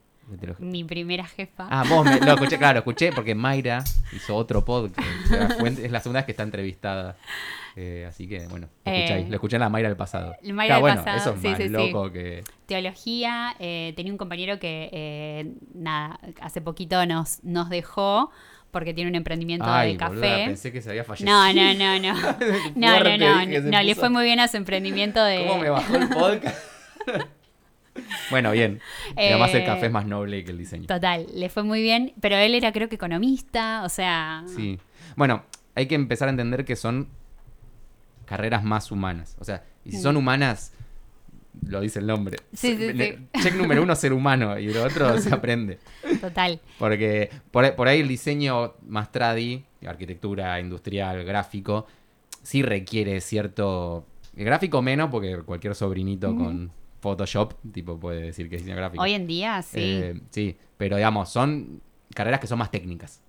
[0.60, 1.68] Mi primera jefa.
[1.70, 5.00] Ah, vos me- lo escuché, claro, escuché porque Mayra hizo otro podcast.
[5.80, 7.16] Es la segunda vez que está entrevistada.
[7.76, 9.02] Eh, así que, bueno, lo ahí.
[9.04, 10.36] Eh, Lo escuché en la Mayra del pasado.
[10.44, 11.70] Mayra del bueno, pasado, eso es sí, más sí, sí.
[11.70, 12.44] loco que.
[12.66, 18.32] Teología, eh, tenía un compañero que, eh, nada, hace poquito nos, nos dejó
[18.72, 20.46] porque tiene un emprendimiento Ay, de boluda, café.
[20.48, 21.32] pensé que se había fallecido.
[21.32, 22.14] No, no, no, no.
[22.76, 23.46] No, no, no.
[23.46, 25.46] se No, le fue muy bien a su emprendimiento de.
[25.46, 26.58] ¿Cómo me bajó el podcast?
[28.30, 28.80] bueno, bien.
[29.18, 30.86] Y además el Eh, café es más noble que el diseño.
[30.88, 34.80] Total, le fue muy bien, pero él era creo que economista, o sea, Sí.
[35.16, 35.44] Bueno,
[35.76, 37.08] hay que empezar a entender que son
[38.26, 39.36] carreras más humanas.
[39.40, 40.18] O sea, y si son Mm.
[40.20, 40.74] humanas,
[41.66, 42.38] lo dice el nombre.
[42.54, 43.18] Sí, sí, sí.
[43.42, 45.80] Check número uno, ser humano, y lo otro se aprende.
[46.22, 46.60] Total.
[46.78, 51.88] Porque por, por ahí el diseño más tradi, arquitectura industrial, gráfico,
[52.44, 54.06] sí requiere cierto...
[54.36, 59.04] El gráfico menos, porque cualquier sobrinito con Photoshop, tipo, puede decir que es diseño gráfico.
[59.04, 59.80] Hoy en día, sí.
[59.80, 61.82] Eh, sí, pero digamos, son
[62.14, 63.24] carreras que son más técnicas.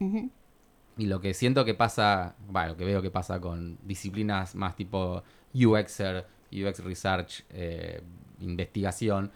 [0.96, 4.74] Y lo que siento que pasa, bueno, lo que veo que pasa con disciplinas más
[4.74, 5.22] tipo
[5.54, 8.02] UXer, UX Research, eh,
[8.40, 9.30] investigación,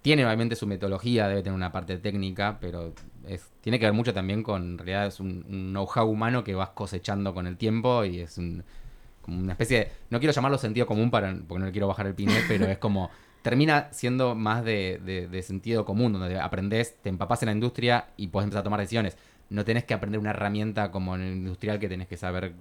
[0.00, 2.94] tiene obviamente su metodología, debe tener una parte técnica, pero
[3.26, 6.54] es, tiene que ver mucho también con, en realidad es un, un know-how humano que
[6.54, 8.62] vas cosechando con el tiempo y es un,
[9.20, 12.06] como una especie de, no quiero llamarlo sentido común para, porque no le quiero bajar
[12.06, 13.10] el pine, pero es como,
[13.50, 18.08] termina siendo más de, de- de sentido común, donde aprendés, te empapás en la industria
[18.16, 19.16] y podés empezar a tomar decisiones.
[19.50, 22.54] No tenés que aprender una herramienta como en el industrial que tenés que saber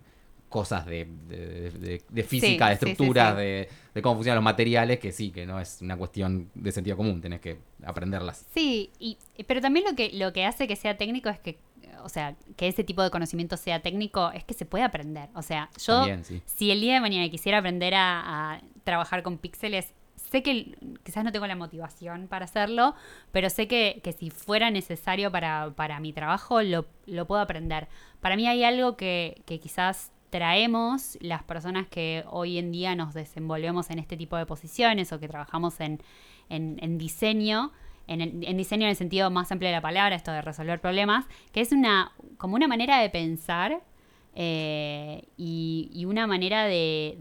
[0.50, 3.42] cosas de, de- física, Sí, de sí, estructuras, sí.
[3.42, 6.96] De, de cómo funcionan los materiales, que sí, que no es una cuestión de sentido
[6.96, 8.46] común, tenés que aprenderlas.
[8.54, 9.18] Sí, y,
[9.48, 11.58] pero también lo que, lo que hace que sea técnico es que,
[12.04, 15.30] o sea, que ese tipo de conocimiento sea técnico es que se puede aprender.
[15.34, 16.42] O sea, yo, También, sí.
[16.46, 19.94] si el día de mañana quisiera aprender a, a trabajar con píxeles,
[20.30, 22.96] sé que quizás no tengo la motivación para hacerlo,
[23.32, 27.88] pero sé que, que si fuera necesario para, para mi trabajo, lo, lo puedo aprender.
[28.22, 33.14] Para mí hay algo que, que quizás traemos las personas que hoy en día nos
[33.14, 36.02] desenvolvemos en este tipo de posiciones o que trabajamos en,
[36.50, 37.72] en- diseño,
[38.08, 41.26] en, en diseño en el sentido más amplio de la palabra, esto de resolver problemas,
[41.54, 43.82] que es una como una manera de pensar
[44.36, 47.16] eh, y, una manera de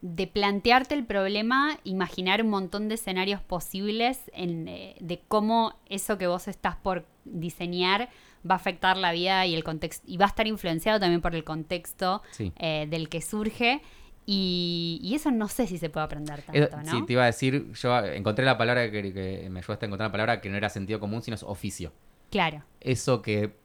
[0.00, 6.18] de plantearte el problema, imaginar un montón de escenarios posibles en, eh, de cómo eso
[6.18, 8.08] que vos estás por diseñar
[8.48, 11.34] va a afectar la vida y el contexto y va a estar influenciado también por
[11.34, 12.52] el contexto Sí.
[12.58, 13.82] eh, del que surge
[14.24, 16.90] y, y eso no sé si se puede aprender tanto, ¿no?
[16.90, 20.08] Sí, te iba a decir, yo encontré la palabra que, que me ayudaste a encontrar
[20.08, 21.92] la palabra que no era sentido común, sino es oficio.
[22.30, 22.62] Claro.
[22.80, 23.56] Eso que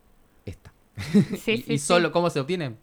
[0.45, 0.73] está.
[0.97, 2.75] Sí, y, sí, y solo, ¿cómo se obtiene?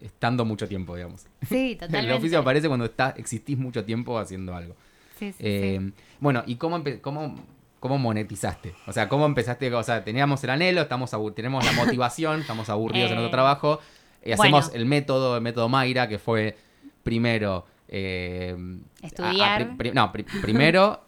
[0.00, 1.26] Est- Estando mucho tiempo, digamos.
[1.48, 2.12] Sí, El totalmente.
[2.14, 4.74] oficio aparece cuando está, existís mucho tiempo haciendo algo.
[5.18, 5.38] Sí, sí, sí.
[5.42, 7.34] Eh, Bueno, ¿y cómo, cómo,
[7.78, 8.74] cómo monetizaste?
[8.86, 9.72] O sea, ¿cómo empezaste?
[9.74, 13.80] O sea, teníamos el anhelo, estamos tenemos la motivación, estamos aburridos en Eh, nuestro trabajo.
[14.22, 14.78] eh, hacemos bueno.
[14.80, 16.56] el método, el método Mayra, que fue
[17.02, 17.66] primero...
[17.88, 18.56] eh,
[19.02, 19.62] Estudiar.
[19.62, 21.00] a- a- pri- no, pri- primero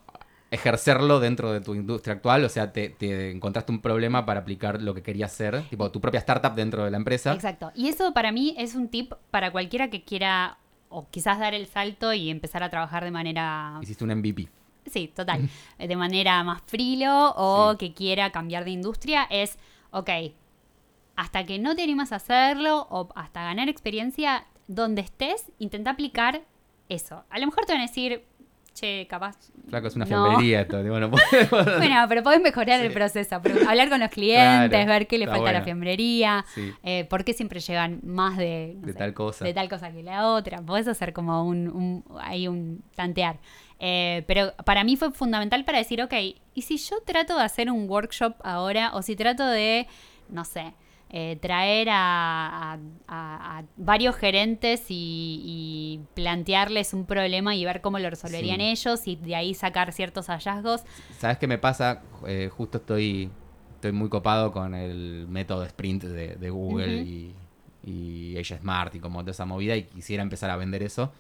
[0.53, 4.81] ejercerlo dentro de tu industria actual, o sea, te, te encontraste un problema para aplicar
[4.83, 7.33] lo que querías hacer, tipo tu propia startup dentro de la empresa.
[7.33, 7.73] Exacto.
[7.75, 10.59] Y eso para mí es un tip para cualquiera que quiera
[10.91, 14.49] o quizás dar el salto y empezar a trabajar de manera Hiciste un MVP.
[14.91, 15.49] Sí, total.
[15.79, 17.79] De manera más frilo o Sí.
[17.79, 19.59] que quiera cambiar de industria es,
[19.91, 20.11] ok,
[21.17, 26.43] hasta que no te animas a hacerlo o hasta ganar experiencia, donde estés, intenta aplicar
[26.89, 27.25] eso.
[27.31, 28.25] A lo mejor te van a decir,
[28.75, 29.37] che, capaz...
[29.69, 30.09] Flaco, es una no".
[30.09, 30.83] fiambrería esto.
[30.83, 31.11] Bueno,
[31.51, 35.27] Bueno, pero podés mejorar el proceso, pero hablar con los clientes, Claro, ver qué le
[35.27, 36.73] falta a la fiambrería, Sí.
[36.83, 39.45] eh, por qué siempre llegan más de, no De sé, tal cosa.
[39.45, 40.61] de tal cosa que la otra.
[40.63, 43.39] Podés hacer como un, un hay un tantear.
[43.79, 46.15] Eh, pero para mí fue fundamental para decir, ok,
[46.55, 49.87] ¿y si yo trato de hacer un workshop ahora o si trato de,
[50.29, 50.73] no sé,
[51.13, 58.09] eh, traer a, a- varios gerentes y, y plantearles un problema y ver cómo lo
[58.11, 58.67] resolverían Sí.
[58.71, 60.83] ellos y de ahí sacar ciertos hallazgos?
[61.19, 62.01] ¿Sabes qué me pasa?
[62.27, 63.31] Eh, justo estoy,
[63.75, 67.35] estoy muy copado con el método sprint de, de Google y,
[67.85, 71.13] y Age Smart y como toda esa movida y quisiera empezar a vender eso.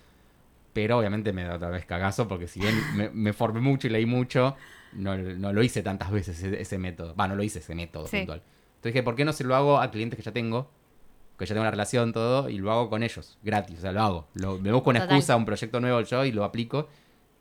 [0.72, 3.90] Pero obviamente me da otra vez cagazo porque si bien me, me formé mucho y
[3.90, 4.56] leí mucho,
[4.94, 7.14] no, no lo hice tantas veces ese, ese método.
[7.14, 8.16] Va, no lo hice ese método Sí.
[8.18, 8.40] puntual.
[8.82, 10.68] Entonces dije, ¿por qué no se lo hago a clientes que ya tengo?
[11.38, 13.78] Que ya tengo una relación, todo, y lo hago con ellos, gratis.
[13.78, 14.28] O sea, lo hago.
[14.34, 15.16] Lo- me busco una Total.
[15.16, 16.88] excusa, un proyecto nuevo yo y lo aplico.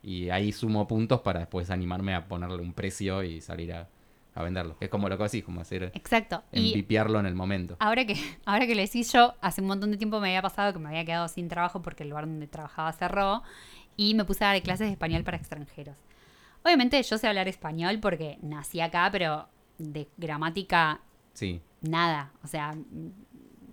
[0.04, 3.88] Y ahí sumo puntos para después animarme a ponerle un precio y salir a,
[4.36, 4.78] a venderlo.
[4.80, 6.44] Es como lo que decís, como hacer Exacto.
[6.52, 7.76] Envipiarlo en el momento.
[7.80, 10.74] Ahora que, ahora que lo decís yo, hace un montón de tiempo me había pasado
[10.74, 13.42] que me había quedado sin trabajo porque el lugar donde trabajaba cerró
[13.98, 15.96] y me puse a dar clases de español para extranjeros.
[16.64, 19.48] Obviamente yo sé hablar español porque nací acá, pero
[19.80, 21.02] de gramática
[21.34, 21.62] Sí.
[21.82, 22.32] nada.
[22.44, 22.76] O sea,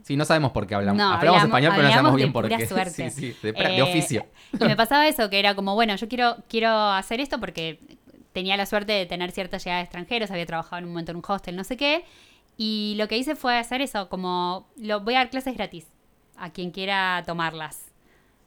[0.02, 0.96] Sí, no sabemos por qué hablamos.
[0.96, 2.66] No, hablamos, hablamos- español, pero no sabemos bien por qué.
[2.66, 3.10] suerte.
[3.10, 4.26] Sí, sí, de, Eh, oficio.
[4.58, 7.78] Y me pasaba eso, que era como, bueno, yo quiero, quiero hacer esto porque
[8.32, 11.18] tenía la suerte de tener cierta llegada de extranjeros, había trabajado en un momento en
[11.18, 12.04] un hostel, no sé qué.
[12.56, 15.86] Y lo que hice fue hacer eso, como lo, voy a dar clases gratis
[16.36, 17.84] a quien quiera tomarlas.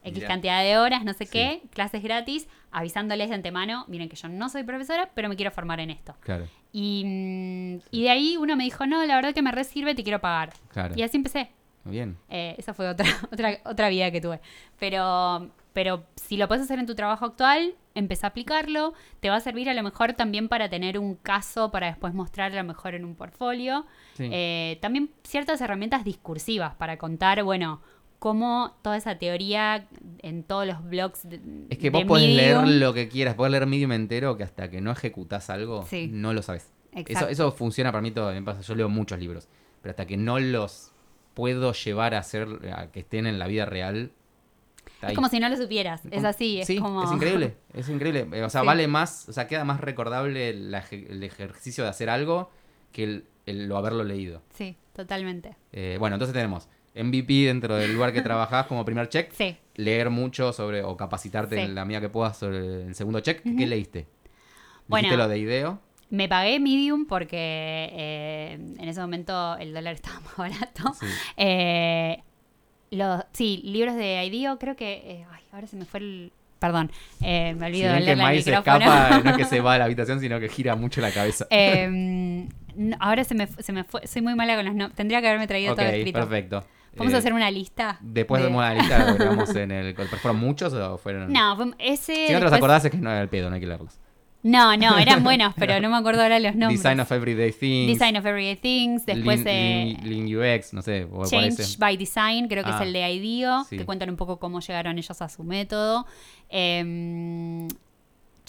[0.04, 1.32] X cantidad de horas, no sé Sí.
[1.32, 5.52] qué, clases gratis, avisándoles de antemano, miren que yo no soy profesora, pero me quiero
[5.52, 6.16] formar en esto.
[6.22, 9.64] Claro, Y, mm, y de ahí uno me dijo, no, la verdad que me re
[9.64, 10.54] sirve, te quiero pagar.
[10.72, 10.94] claro.
[10.98, 11.52] Y así empecé.
[11.84, 12.16] Bien.
[12.30, 14.40] Eh, esa fue otra, otra, otra vida que tuve.
[14.80, 18.94] Pero, pero si lo puedes hacer en tu trabajo actual, empieza a aplicarlo.
[19.20, 22.52] Te va a servir a lo mejor también para tener un caso para después mostrar
[22.52, 23.86] a lo mejor en un portfolio.
[24.14, 24.30] Sí.
[24.32, 27.82] Eh, también ciertas herramientas discursivas para contar, bueno,
[28.22, 29.88] cómo toda esa teoría
[30.20, 33.66] en todos los blogs de, Es que vos podés leer lo que quieras, podés leer
[33.66, 36.08] Medium entero que hasta que no ejecutás algo, Sí.
[36.14, 36.72] no lo sabes.
[36.92, 37.30] Eso, Exacto.
[37.30, 39.48] eso funciona para mí todo, me pasa, yo leo muchos libros,
[39.82, 40.92] pero hasta que no los
[41.34, 44.12] puedo llevar a hacer, a que estén en la vida real,
[45.02, 45.14] ahí.
[45.14, 46.04] Es como si no lo supieras.
[46.12, 47.04] Es así, es sí, como...
[47.04, 48.28] es increíble, es increíble.
[48.34, 48.68] Eh, O sea, Sí.
[48.68, 52.52] vale más, o sea, queda más recordable la el ejercicio de hacer algo
[52.92, 54.44] que el, el lo haberlo leído.
[54.54, 55.56] Sí, totalmente.
[55.72, 59.56] Eh, bueno, entonces tenemos MVP dentro del lugar que trabajás como primer check, Sí.
[59.76, 61.62] leer mucho sobre, o capacitarte Sí.
[61.62, 63.42] en la medida que puedas sobre el segundo check.
[63.44, 64.08] ¿Qué leíste?
[64.88, 65.04] Bueno.
[65.08, 65.80] ¿Dijiste lo de IDEO?
[66.10, 67.38] Me pagué Medium porque
[67.94, 70.94] eh, en ese momento el dólar estaba más barato.
[71.00, 71.06] Sí.
[71.38, 72.22] Eh,
[72.92, 74.94] los, sí, libros de IDEO, creo que...
[75.06, 76.32] eh, ay, ahora se me fue el...
[76.60, 79.62] Perdón, eh, me Si olvido de ven que Mai se escapa, no es que se
[79.62, 81.48] va a la habitación, sino que gira mucho la cabeza.
[83.00, 84.96] Ahora se me, se me fue, soy muy mala con los nombres.
[84.96, 86.20] Tendría que haberme traído ok, todo escrito.
[86.20, 86.66] perfecto.
[86.96, 87.98] Vamos Eh, a hacer una lista.
[88.02, 89.96] Después de- de la lista, lo veamos en el...
[89.96, 91.32] ¿Fueron muchos o fueron...?
[91.32, 92.28] No, ese...
[92.28, 93.98] Si no te los acordás es que no era el pedo, no hay que leerlos.
[94.44, 96.82] No, no, eran buenos, pero no me acuerdo ahora los nombres.
[96.82, 97.88] Design of Everyday Things.
[98.00, 99.06] Design of Everyday Things.
[99.06, 101.08] Después Lean, eh, Lean- UX, no sé.
[101.30, 103.78] Change by Design, creo que Ah, es el de IDEO, sí.
[103.78, 106.06] que cuentan un poco cómo llegaron ellos a su método.
[106.50, 107.68] Em,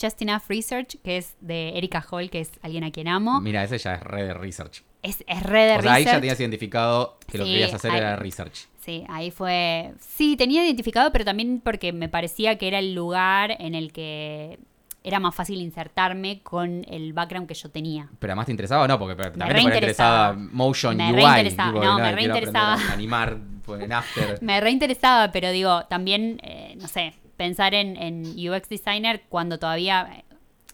[0.01, 3.39] Just Enough Research, que es de Erika Hall, que es alguien a quien amo.
[3.39, 4.83] Mira, ese ya es red de research.
[5.03, 7.91] Es, es re de o sea, ahí ya tenías identificado que lo que querías hacer
[7.91, 8.67] ahí- era research.
[8.83, 9.93] Sí, ahí fue.
[9.99, 14.59] Sí, tenía identificado, pero también porque me parecía que era el lugar en el que
[15.05, 18.09] era más fácil insertarme con el background que yo tenía.
[18.19, 20.31] Pero además te interesaba o no, porque también te reinteresaba.
[20.33, 21.15] interesaba motion Me UI.
[21.15, 22.93] reinteresaba, tipo, no, me quiero reinteresaba.
[22.93, 24.37] animar pues, en After.
[24.41, 30.23] Me reinteresaba, pero digo, también, eh, no sé, pensar en, en UX Designer cuando todavía,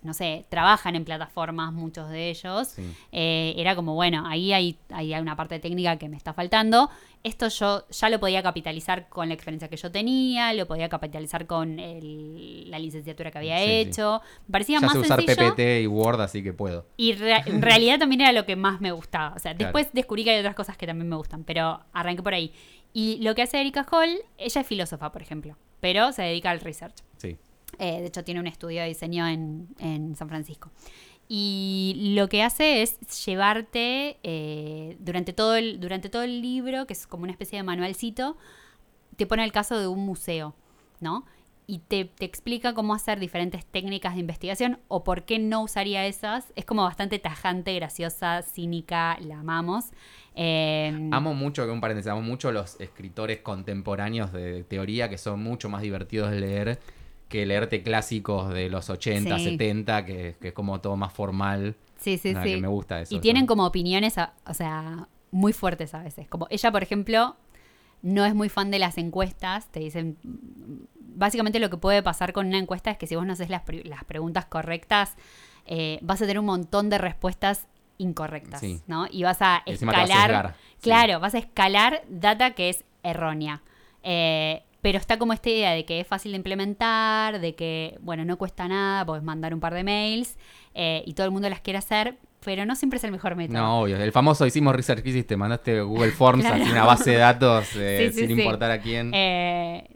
[0.01, 2.69] no sé, trabajan en plataformas, muchos de ellos.
[2.69, 2.83] Sí.
[3.11, 6.89] Eh, era como, bueno, ahí hay, ahí hay una parte técnica que me está faltando.
[7.23, 11.45] Esto yo ya lo podía capitalizar con la experiencia que yo tenía, lo podía capitalizar
[11.47, 14.21] con el- la licenciatura que había Sí, hecho.
[14.47, 15.49] Me parecía Ya más sé usar sencillo.
[15.55, 16.85] PPT y Word, así que puedo.
[16.95, 17.19] Y en
[17.61, 19.35] realidad también era lo que más me gustaba.
[19.35, 19.73] O sea, Claro.
[19.73, 22.53] después descubrí que hay otras cosas que también me gustan, pero arranqué por ahí.
[22.93, 26.59] Y lo que hace Erika Hall, ella es filósofa, por ejemplo, pero se dedica al
[26.61, 26.95] research.
[27.77, 30.71] Eh, de hecho, tiene un estudio de diseño en, en San Francisco.
[31.31, 36.93] Y lo que hace es llevarte eh, durante, todo el, durante todo el libro, que
[36.93, 38.35] es como una especie de manualcito,
[39.15, 40.55] te pone el caso de un museo,
[40.99, 41.25] ¿no?
[41.67, 46.07] Y te, te explica cómo hacer diferentes técnicas de investigación o por qué no usaría
[46.07, 46.51] esas.
[46.55, 49.91] Es como bastante tajante, graciosa, cínica, la amamos.
[50.33, 55.43] Eh, Amo mucho, que un paréntesis, amo mucho los escritores contemporáneos de teoría que son
[55.43, 56.79] mucho más divertidos de leer
[57.29, 59.43] que leerte clásicos de los 80, Sí.
[59.51, 61.75] 70, que, que es como todo más formal.
[61.97, 62.55] Sí, sí, Nada, sí.
[62.55, 63.15] que me gusta eso.
[63.15, 66.27] Y tienen como opiniones, a- o sea, muy fuertes a veces.
[66.27, 67.35] Como ella, por ejemplo,
[68.01, 69.67] no es muy fan de las encuestas.
[69.71, 70.17] Te dicen,
[70.97, 73.61] básicamente lo que puede pasar con una encuesta es que si vos no haces las,
[73.63, 75.15] pre- las preguntas correctas,
[75.65, 78.79] eh, vas a tener un montón de respuestas incorrectas, Sí.
[78.87, 79.05] ¿no?
[79.11, 80.79] Y vas a a escalar, sesgar, sí.
[80.81, 83.61] claro, vas a escalar data que es errónea.
[84.03, 88.23] Eh, pero está como esta idea de que es fácil de implementar, de que, bueno,
[88.25, 90.37] no cuesta nada, podés mandar un par de mails
[90.73, 93.57] eh, y todo el mundo las quiere hacer, pero no siempre es el mejor método.
[93.57, 93.97] No, obvio.
[93.97, 96.61] El famoso hicimos Research Crisis, te mandaste Google Forms, Claro.
[96.63, 98.41] así una base de datos eh, Sí, sí, sin sí.
[98.43, 99.11] importar a quién.
[99.13, 99.87] Eh,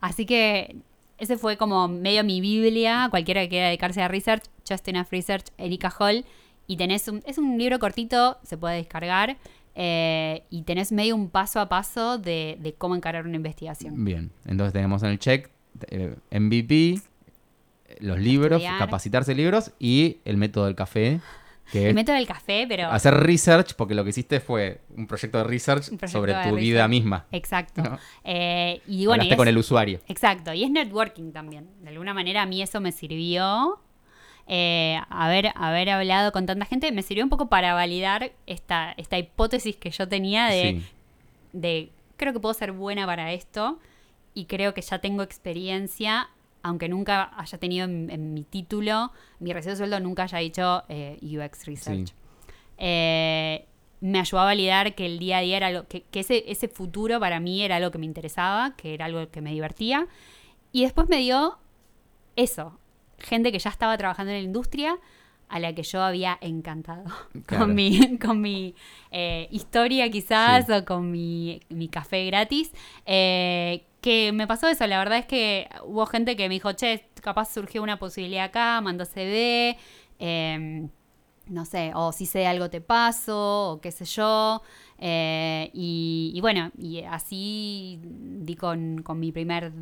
[0.00, 0.74] así que
[1.18, 3.06] ese fue como medio mi Biblia.
[3.10, 6.24] Cualquiera que quiera dedicarse a research, Just Enough Research, Erika Hall.
[6.66, 9.36] Y tenés un, es un libro cortito, se puede descargar.
[9.74, 14.04] Eh, y tenés medio un paso a paso de, de cómo encarar una investigación.
[14.04, 15.48] Bien, entonces tenemos en el check
[15.88, 17.00] eh, MVP,
[18.00, 18.78] los libros, Estudiar.
[18.78, 21.20] capacitarse libros y el método del café,
[21.70, 22.88] que El método del café, pero...
[22.90, 26.44] hacer research, porque lo que hiciste fue un proyecto de research proyecto sobre de tu
[26.46, 26.60] research.
[26.60, 27.26] vida misma.
[27.32, 27.82] Exacto.
[27.82, 27.98] ¿no?
[28.24, 30.00] Eh, y bueno, y Hablaste es- con el usuario.
[30.08, 31.68] Exacto, y es networking también.
[31.80, 33.78] De alguna manera a mí eso me sirvió.
[34.48, 39.18] Eh, haber, haber hablado con tanta gente me sirvió un poco para validar esta, esta
[39.18, 40.86] hipótesis que yo tenía de, Sí.
[41.52, 43.78] de creo que puedo ser buena para esto
[44.34, 46.28] y creo que ya tengo experiencia,
[46.62, 50.84] aunque nunca haya tenido en, en mi título, mi recibo de sueldo nunca haya dicho
[50.88, 52.08] eh, UX Research.
[52.08, 52.14] Sí.
[52.78, 53.66] Eh,
[54.00, 56.66] me ayudó a validar que el día a día era lo que, que ese, ese
[56.66, 60.08] futuro para mí era algo que me interesaba, que era algo que me divertía.
[60.72, 61.58] Y después me dio
[62.34, 62.78] eso,
[63.22, 64.98] gente que ya estaba trabajando en la industria,
[65.52, 67.04] a la que yo había encantado
[67.46, 68.74] con mi, con mi
[69.10, 71.60] eh, historia quizás o con mi,
[71.90, 72.72] café gratis.
[73.06, 77.04] Eh, que me pasó eso, la verdad es que hubo gente que me dijo, che,
[77.20, 79.76] capaz surgió una posibilidad acá, mandó CD,
[80.18, 80.88] em,
[81.46, 84.62] no sé, o si sé algo te paso, o qué sé yo.
[84.98, 89.72] Eh, y, bueno, y así di con, con mi primer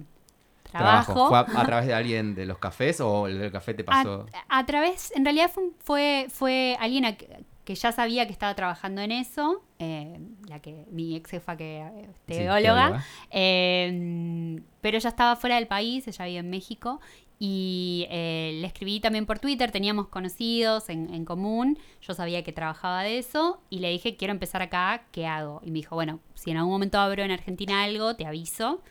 [0.71, 1.29] trabajo.
[1.29, 4.27] ¿Fue a, través de alguien de los cafés o el del café te pasó?
[4.49, 7.17] A, través, en realidad fue, fue, alguien
[7.65, 10.19] que ya sabía que estaba trabajando en eso, eh,
[10.49, 16.09] la que mi ex jefa que es teóloga, em, pero ella estaba fuera del país,
[16.09, 17.01] ella vive en México
[17.39, 22.53] y eh, le escribí también por Twitter, teníamos conocidos en, en, común, yo sabía que
[22.53, 25.61] trabajaba de eso y le dije, quiero empezar acá, ¿qué hago?
[25.65, 28.83] Y me dijo, bueno, si en algún momento abro en Argentina algo, te aviso.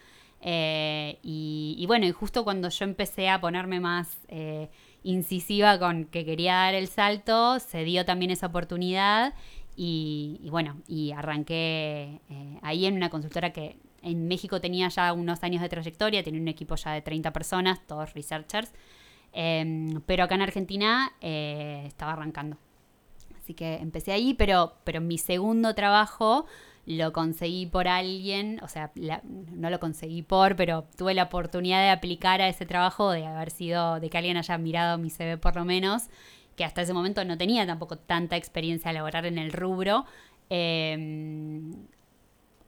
[0.42, 4.70] Eh, y, bueno, y justo cuando yo empecé a ponerme más eh,
[5.04, 9.34] incisiva con que quería dar el salto, se dio también esa oportunidad
[9.76, 15.44] y, bueno, y arranqué eh, ahí en una consultora que en México tenía ya unos
[15.44, 18.74] años de trayectoria, tenía un equipo ya de 30 personas, todos researchers,
[19.34, 22.58] em, pero acá en Argentina estaba arrancando.
[23.38, 26.46] Así que empecé ahí, pero, pero mi segundo trabajo
[26.90, 31.92] lo conseguí por alguien, o sea, no lo conseguí por, pero tuve la oportunidad de
[31.92, 35.56] aplicar a ese trabajo, de haber sido, de que alguien haya mirado mi CV por
[35.56, 36.08] lo menos,
[36.56, 40.06] que hasta ese momento no tenía tampoco tanta experiencia laborar en el rubro.
[40.50, 41.74] Em,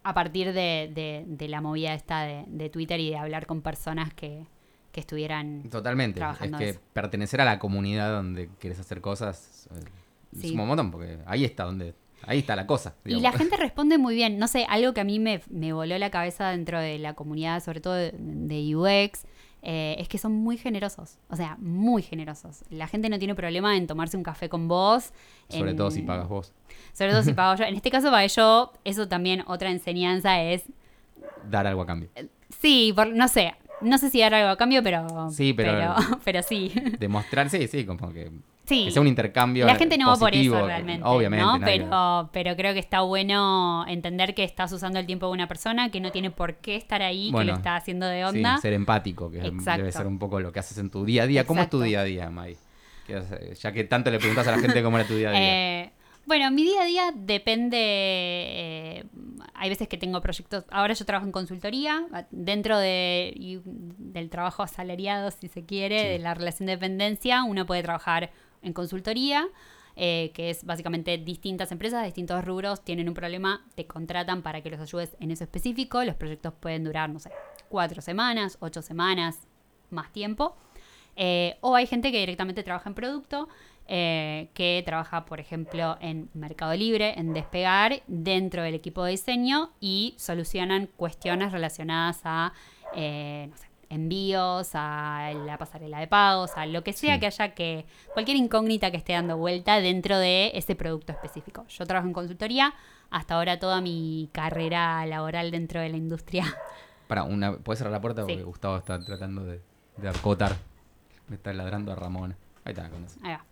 [0.04, 4.46] a partir de, la movida esta de, Twitter y de hablar con personas que,
[4.94, 6.22] estuvieran Totalmente.
[6.42, 11.18] Es que pertenecer a la comunidad donde quieres hacer cosas eh, es un montón, porque
[11.26, 11.96] ahí está donde
[12.28, 12.96] Ahí está la cosa.
[13.06, 14.38] Y la gente responde muy bien.
[14.38, 15.42] No sé, algo que a mí me,
[15.74, 19.26] voló la cabeza dentro de la comunidad, sobre todo de, UX,
[19.64, 21.18] eh, es que son muy generosos.
[21.30, 22.64] O sea, muy generosos.
[22.70, 25.14] La gente no tiene problema en tomarse un café con vos.
[25.50, 26.54] Sobre todo si pagas vos.
[26.94, 27.66] Sobre todo si pago yo.
[27.66, 30.64] En este caso, para yo, eso también otra enseñanza es...
[31.50, 32.10] Dar algo a cambio.
[32.62, 33.56] Sí, no sé.
[33.82, 35.32] No sé si dar algo a cambio, pero...
[35.32, 35.72] Sí, pero...
[35.72, 36.72] Pero, pero sí.
[37.00, 38.32] Demostrar, sí, sí, como que
[38.72, 38.86] Sí.
[38.86, 39.66] Que sea un intercambio.
[39.66, 41.04] La gente no va por eso realmente.
[41.06, 41.66] Obviamente.
[41.66, 45.92] Pero, pero creo que está bueno entender que estás usando el tiempo de una persona
[45.92, 48.58] que no tiene por qué estar ahí, que lo está haciendo de onda.
[48.58, 51.46] ser empático, que debe ser un poco lo que haces en tu día a día.
[51.46, 52.58] ¿Cómo es tu día a día, May?
[53.60, 55.42] Ya que tanto le preguntas a la gente cómo era tu día a día.
[55.84, 55.92] Eh,
[56.26, 57.78] bueno, mi día a día depende.
[57.78, 59.04] Eh,
[59.54, 60.64] hay veces que tengo proyectos.
[60.70, 66.34] Ahora yo trabajo en consultoría, dentro de, del trabajo asalariado, si se quiere, de la
[66.34, 68.32] relación de dependencia, uno puede trabajar
[68.62, 69.48] en consultoría,
[69.96, 74.70] eh, que es básicamente distintas empresas, distintos rubros, tienen un problema, te contratan para que
[74.70, 76.04] los ayudes en eso específico.
[76.04, 77.32] Los proyectos pueden durar, no sé,
[77.70, 79.48] cuatro semanas, ocho semanas,
[79.90, 80.56] más tiempo.
[81.18, 83.50] Eh, o hay gente que directamente trabaja en producto,
[83.88, 89.72] eh, que trabaja, por ejemplo, en Mercado Libre, en Despegar, dentro del equipo de diseño
[89.82, 92.54] y solucionan cuestiones relacionadas a,
[92.94, 97.86] no sé, envíos, a la pasarela de pagos, a lo que sea que haya que,
[98.14, 101.66] cualquier incógnita que esté dando vuelta dentro de ese producto específico.
[101.68, 102.74] Yo trabajo en consultoría,
[103.10, 106.46] hasta ahora toda mi carrera laboral dentro de la industria.
[107.08, 108.22] Para, una, ¿puedes cerrar la puerta?
[108.22, 109.62] Porque Gustavo está tratando de,
[109.98, 110.56] de acotar.
[111.28, 112.38] Me está ladrando a Ramón.
[112.64, 113.20] Ahí está, con eso.
[113.22, 113.51] Ahí va.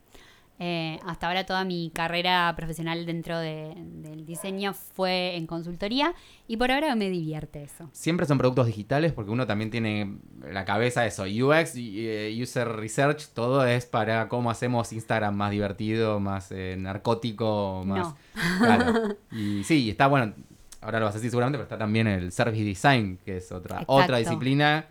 [0.61, 6.13] Eh, hasta ahora toda mi carrera profesional dentro del diseño fue en consultoría
[6.47, 7.89] y por ahora me divierte eso.
[7.93, 10.17] Siempre son productos digitales porque uno también tiene
[10.51, 16.19] la cabeza eso, UX, eh, User Research, todo es para cómo hacemos Instagram más divertido,
[16.19, 18.13] más eh, narcótico, más...
[18.59, 19.15] Claro.
[19.31, 20.33] Y sí, está bueno,
[20.81, 23.83] ahora lo vas a decir seguramente, pero está también el Service Design, que es otra,
[23.87, 24.87] otra disciplina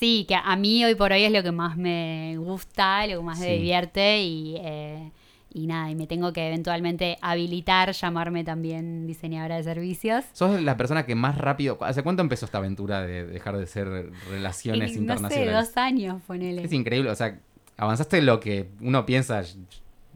[0.00, 3.22] Sí, que a mí hoy por hoy es lo que más me gusta, lo que
[3.22, 5.12] más me divierte y, eh,
[5.52, 10.24] y nada, y me tengo que eventualmente habilitar, llamarme también diseñadora de servicios.
[10.32, 14.10] ¿Sos la persona que más rápido, ¿hace cuánto empezó esta aventura de dejar de ser
[14.30, 15.52] relaciones internacionales?
[15.52, 16.64] No sé, dos años, ponele.
[16.64, 17.38] Es increíble, o sea,
[17.76, 19.42] avanzaste lo que uno piensa,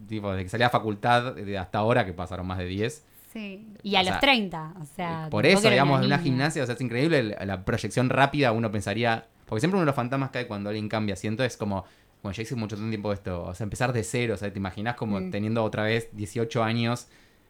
[0.09, 3.03] tipo, desde que salí a facultad hasta ahora, que pasaron más de 10.
[3.31, 3.67] Sí.
[3.83, 5.27] Y a los 30, o sea.
[5.29, 9.27] Por eso, digamos, en una gimnasia, o sea, es increíble la proyección rápida, uno pensaría,
[9.45, 11.85] porque siempre uno de los fantasmas hay cuando alguien cambia siento es como,
[12.23, 14.95] bueno, ya hice mucho tiempo esto, o sea, empezar de cero, o sea, te imaginas
[14.95, 15.31] como mm.
[15.31, 17.07] teniendo otra vez 18 años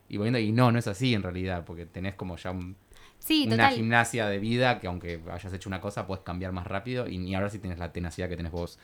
[0.10, 4.28] y volviendo, y no, no es así en realidad, porque tenés como ya una gimnasia
[4.28, 7.50] de vida que aunque hayas hecho una cosa, puedes cambiar más rápido y ni ahora
[7.50, 8.78] sí tienes la tenacidad que tenés vos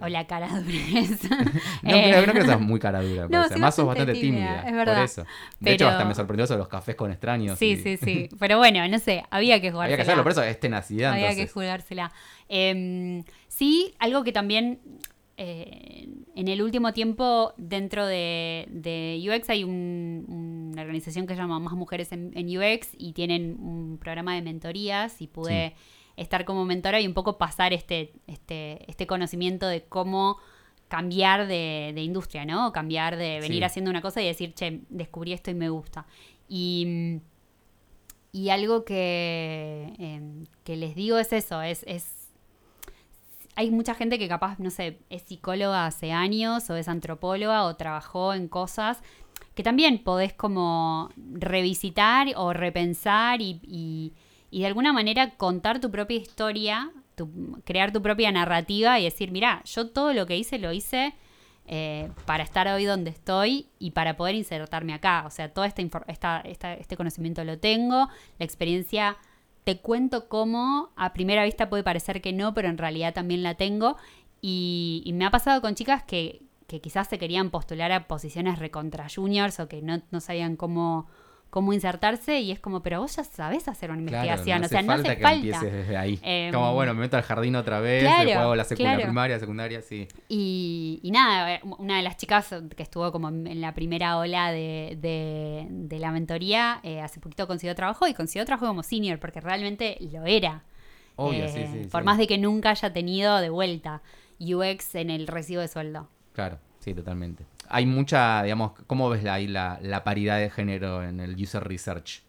[0.00, 1.36] o la cara dureza.
[1.82, 4.94] no, creo, que seas muy cara dura, no, más sos bastante tímida, es verdad.
[4.94, 5.26] por eso.
[5.60, 7.58] De hecho, hasta me sorprendió eso de los cafés con extraños.
[7.58, 8.28] Sí, sí, sí.
[8.38, 9.84] Pero bueno, no sé, había que jugársela.
[9.84, 11.12] Había que hacerlo, por eso es tenacidad.
[11.12, 12.12] Había que jugársela.
[12.48, 14.80] Em, sí, algo que también...
[15.38, 18.66] Eh, en el último tiempo, dentro de,
[19.22, 24.34] UX, hay una organización que se llama Más Mujeres en, UX y tienen un programa
[24.34, 25.74] de mentorías y pude
[26.16, 30.38] estar como mentora y un poco pasar este, este, este conocimiento de cómo
[30.88, 32.72] cambiar de, industria, ¿no?
[32.72, 36.06] cambiar de venir haciendo una cosa y decir, che, descubrí esto y me gusta.
[36.48, 37.20] Y,
[38.32, 42.28] y algo que, em, que les digo es eso, es, es
[43.56, 47.74] hay mucha gente que capaz, no sé, es psicóloga hace años o es antropóloga o
[47.74, 49.02] trabajó en cosas
[49.54, 54.12] que también podés como revisitar o repensar y,
[54.50, 56.92] de alguna manera contar tu propia historia,
[57.64, 61.14] crear tu propia narrativa y decir, mira, yo todo lo que hice lo hice
[61.66, 65.24] eh, para estar hoy donde estoy y para poder insertarme acá.
[65.26, 69.16] O sea, todo este, esta, este conocimiento lo tengo, la experiencia
[69.64, 73.56] te cuento cómo a primera vista puede parecer que no, pero en realidad también la
[73.56, 73.96] tengo.
[74.40, 79.58] Y, me ha pasado con chicas que, quizás se querían postular a posiciones recontra juniors
[79.58, 81.08] o que no, no sabían cómo,
[81.50, 84.92] cómo insertarse y es como, pero vos ya sabés hacer una investigación, o sea, no
[84.92, 85.34] hace que falta.
[85.34, 86.18] empieces desde ahí.
[86.22, 89.82] Em, como, bueno, me meto al jardín otra vez, después hago la secundaria, primaria, secundaria,
[89.82, 90.08] sí.
[90.28, 94.98] Y, nada, eh, una de las chicas que estuvo como en la primera ola de,
[95.00, 99.96] de, la mentoría, eh, hace poquito consiguió trabajo y consiguió trabajo como senior, porque realmente
[100.12, 100.64] lo era.
[101.16, 101.88] Obvio, sí, eh, sí.
[101.88, 104.02] Por más de que nunca haya tenido de vuelta
[104.38, 106.08] UX en el recibo de sueldo.
[106.34, 111.20] Claro, sí, totalmente hay mucha, digamos, ¿cómo ves ahí la, la, paridad de género en
[111.20, 112.22] el user research?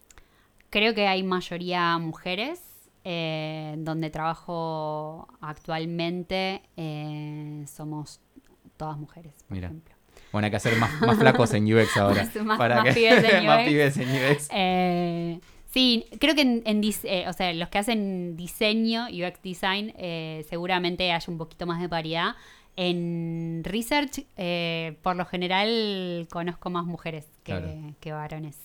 [0.69, 2.67] Creo que hay mayoría mujeres.
[3.09, 8.19] Eh, donde trabajo actualmente eh, somos
[8.75, 9.95] todas mujeres, por ejemplo.
[10.33, 12.29] Bueno, hay que hacer más, más flacos en UX ahora.
[12.43, 13.45] más, para más, pibes en UX.
[13.45, 14.49] más pibes en UX.
[14.51, 16.81] Eh, sí, creo que en, en
[17.29, 19.93] o sea, los que hacen diseño, UX design,
[20.49, 22.35] seguramente hay un poquito más de paridad.
[22.79, 28.55] En research, eh, por lo general, conozco más mujeres que, varones.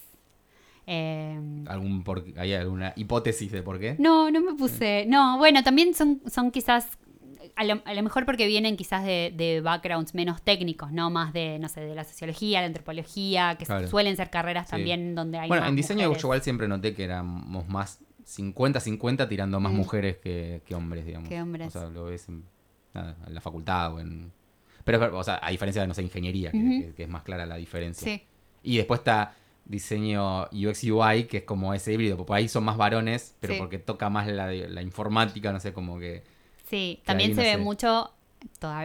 [0.87, 2.05] Em, ¿Algún
[2.37, 3.97] ¿Hay alguna hipótesis de por qué?
[3.99, 5.07] No, no me puse.
[5.09, 6.99] No, bueno, también son, son quizás.
[7.57, 11.09] A lo, mejor porque vienen quizás de, backgrounds menos técnicos, ¿no?
[11.09, 15.39] Más de, no sé, de la sociología, la antropología, que suelen ser carreras también donde
[15.39, 15.49] hay.
[15.49, 20.63] Bueno, en diseño yo igual siempre noté que éramos más 50-50 tirando más mujeres que,
[20.75, 21.31] hombres, digamos.
[21.31, 21.75] Que hombres.
[21.75, 22.45] O sea, lo ves en
[22.95, 24.33] en la facultad o en...
[24.85, 28.05] Pero, o sea, a diferencia de, no sé, ingeniería, que, es más clara la diferencia.
[28.05, 28.23] Sí.
[28.65, 29.35] Y después está
[29.65, 33.79] diseño UX UI, que es como ese híbrido, porque ahí son más varones, pero porque
[33.79, 36.25] toca más la, la, informática, no sé, como que...
[36.69, 38.13] Sí, también se ve mucho,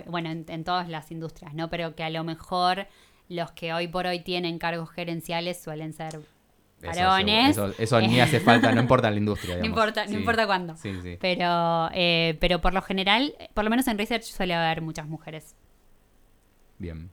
[0.07, 1.69] bueno, en, todas las industrias, ¿no?
[1.69, 2.87] Pero que a lo mejor
[3.27, 6.19] los que hoy por hoy tienen cargos gerenciales suelen ser
[6.81, 7.57] varones.
[7.77, 9.57] Eso, ni hace falta, no importa la industria.
[9.59, 10.75] No importa, no importa cuándo.
[11.19, 15.55] Pero, eh, pero por lo general, por lo menos en research suele haber muchas mujeres.
[16.77, 17.09] Bien.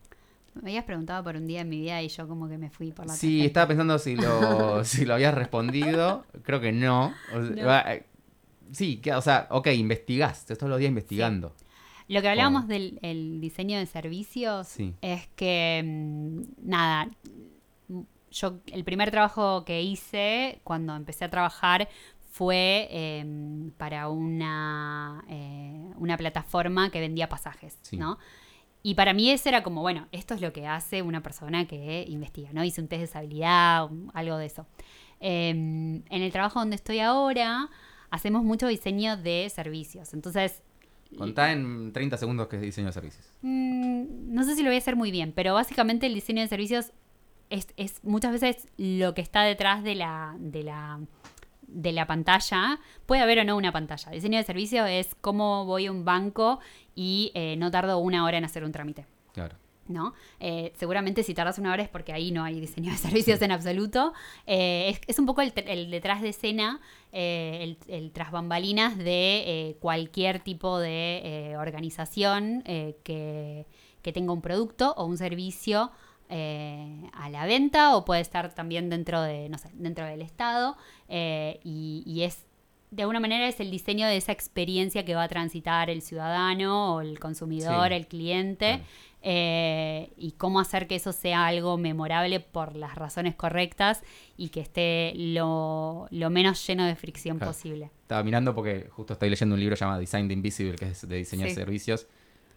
[0.55, 2.93] Me habías preguntado por un día en mi vida y yo como que me fui
[2.93, 6.25] por la Sí, estaba pensando si lo, si lo habías respondido.
[6.43, 7.13] Creo que no.
[7.35, 8.05] Eh,
[8.71, 10.47] sí, que, o sea, ok, investigás.
[10.47, 11.55] Todos los días investigando.
[12.07, 17.09] Lo que hablábamos del diseño de servicios es que, mm, nada,
[18.35, 21.89] yo el primer trabajo que hice cuando empecé a trabajar
[22.31, 28.19] fue em, para una, eh, una plataforma que vendía pasajes, ¿no?
[28.83, 32.05] Y para mí ese era como, bueno, esto es lo que hace una persona que
[32.09, 32.65] investiga, ¿no?
[32.65, 34.67] Hice un test de estabilidad, algo de eso.
[35.21, 37.71] Em, en el trabajo donde estoy ahora,
[38.11, 40.13] hacemos mucho diseño de servicios.
[40.13, 40.63] Entonces...
[41.17, 43.25] Contá en 30 segundos qué es diseño de servicios.
[43.43, 46.49] Mm, no sé si lo voy a hacer muy bien, pero básicamente el diseño de
[46.49, 46.91] servicios
[47.77, 51.01] es, muchas veces lo que está detrás de la, de la,
[51.67, 52.79] de la pantalla.
[53.07, 54.11] Puede haber o no una pantalla.
[54.11, 56.61] Diseño de servicio es cómo voy a un banco
[56.95, 59.07] y eh, no tardo una hora en hacer un trámite.
[59.33, 59.57] Claro.
[59.87, 60.15] ¿no?
[60.41, 63.53] Eh, seguramente si tardas una hora es porque ahí no hay diseño de servicios en
[63.53, 64.15] absoluto.
[64.47, 65.53] Eh, es, un poco el,
[65.91, 66.81] detrás de escena,
[67.13, 73.67] el, el, tras bambalinas de cualquier tipo de organización que,
[74.03, 75.91] que, tenga un producto o un servicio
[76.29, 80.77] eh, a la venta o puede estar también dentro de, no sé, dentro del Estado
[81.09, 82.47] eh, y, es
[82.91, 86.95] de alguna manera es el diseño de esa experiencia que va a transitar el ciudadano
[86.95, 88.83] o el consumidor, el cliente,
[89.27, 94.03] eh, y cómo hacer que eso sea algo memorable por las razones correctas
[94.37, 97.91] y que esté lo, menos lleno de fricción posible.
[98.03, 101.17] Estaba mirando porque justo estoy leyendo un libro llamado Design the Invisible, que es de
[101.17, 102.07] diseño de servicios,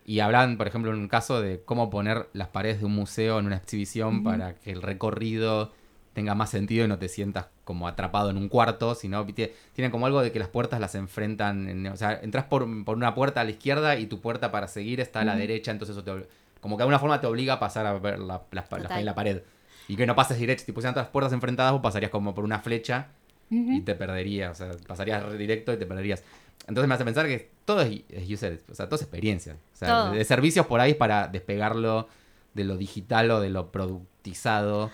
[0.08, 3.40] y hablan, por ejemplo, en un caso de cómo poner las paredes de un museo
[3.40, 5.74] en una exhibición para que el recorrido
[6.14, 10.06] tenga más sentido y no te sientas como atrapado en un cuarto, sino tienen como
[10.06, 13.52] algo de que las puertas las enfrentan, o sea, entras por, una puerta a la
[13.52, 16.26] izquierda y tu puerta para seguir está a la derecha, entonces eso te,
[16.62, 19.14] como que de alguna forma te obliga a pasar a ver la, la, la, la
[19.14, 19.42] pared.
[19.90, 20.64] Y que no pases directo.
[20.66, 23.08] Si pusieran todas las puertas enfrentadas, vos pasarías como por una flecha
[23.50, 24.52] y te perderías.
[24.52, 26.24] O sea, pasarías directo y te perderías.
[26.68, 29.58] Entonces me hace pensar que todo es, user, o sea, todo es experiencia.
[29.74, 32.08] O sea, de, servicios por ahí para despegarlo
[32.54, 34.92] de lo digital o de lo productizado.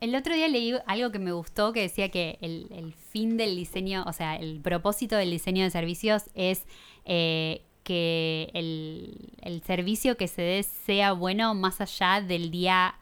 [0.00, 4.04] El otro día leí algo que me gustó que decía que el, fin del diseño,
[4.06, 6.64] o sea, el propósito del diseño de servicios es
[7.04, 12.96] eh, que el, el, servicio que se dé sea bueno más allá del día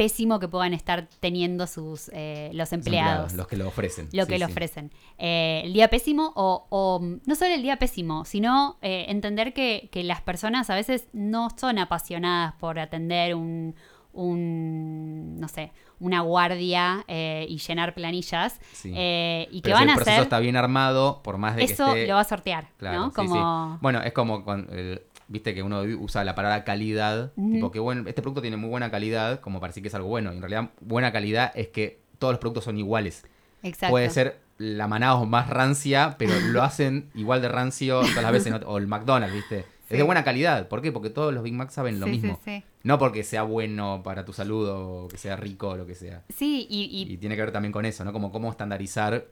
[0.00, 4.08] pésimo que puedan estar teniendo sus eh, los, empleados, Los que lo ofrecen.
[4.12, 4.90] Lo que lo ofrecen.
[5.18, 10.22] Eh, el día pésimo o, no solo el día pésimo, sino eh, entender que, las
[10.22, 13.74] personas a veces no son apasionadas por atender un,
[14.14, 18.58] un no sé, una guardia y llenar planillas.
[18.82, 22.06] y que van si el proceso está bien armado, por más de que esté...
[22.06, 23.12] lo va a sortear, ¿no?
[23.12, 23.76] Como...
[23.82, 28.02] Bueno, es como con el, viste que uno usa la palabra calidad, tipo que bueno,
[28.06, 30.32] este producto tiene muy buena calidad, como para decir que es algo bueno.
[30.32, 33.24] Y en realidad, buena calidad es que todos los productos son iguales.
[33.62, 33.92] Exacto.
[33.92, 38.54] Puede ser la Manaos más rancia, pero lo hacen igual de rancio todas las veces,
[38.66, 39.64] o el McDonald's, ¿viste?
[39.88, 40.68] Es de buena calidad.
[40.68, 40.92] ¿Por qué?
[40.92, 42.38] Porque todos los Big Macs saben lo mismo.
[42.82, 46.22] No porque sea bueno para tu salud o que sea rico o lo que sea.
[46.28, 48.12] Sí, y, y, tiene que ver también con eso, ¿no?
[48.12, 49.26] Como cómo estandarizar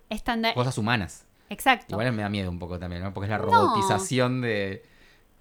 [0.55, 1.27] cosas humanas.
[1.49, 1.95] Exacto.
[1.95, 3.15] Igual me da miedo un poco también, ¿no?
[3.15, 4.83] Porque es la robotización de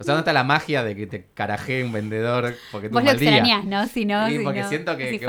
[0.00, 3.02] o sea, ¿dónde está la magia de que te carajee un vendedor porque tú Vos
[3.02, 3.84] lo extrañas, ¿no?
[3.88, 5.20] Si no, sí, porque siento que,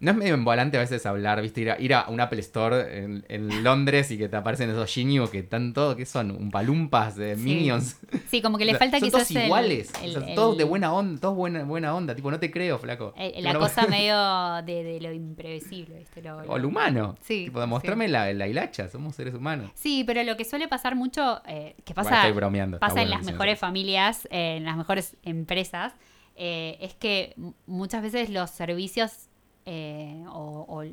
[0.00, 1.60] no es medio embolante a veces hablar, ¿viste?
[1.60, 5.28] Ir a, ir a un Apple Store en, Londres y que te aparecen esos Genius
[5.28, 6.30] que están todos, ¿qué son?
[6.30, 7.98] Un palumpas de Minions.
[8.28, 9.92] Sí, como que le falta son quizás todos iguales,
[10.34, 13.12] todos de buena onda, todos buena, buena onda, tipo, no te creo, flaco.
[13.16, 14.16] la cosa medio
[14.62, 16.22] de, lo imprevisible, ¿viste?
[16.22, 17.16] Lo, o lo humano.
[17.20, 17.44] Sí.
[17.44, 19.70] Tipo, demostrarme la, la, hilacha, somos seres humanos.
[19.74, 23.22] Sí, pero lo que suele pasar mucho, eh, que pasa, estoy bromeando, pasa en las
[23.24, 25.92] mejores familias en las mejores empresas,
[26.36, 27.34] eh, es que
[27.66, 29.28] muchas veces los servicios
[29.66, 30.84] eh, o,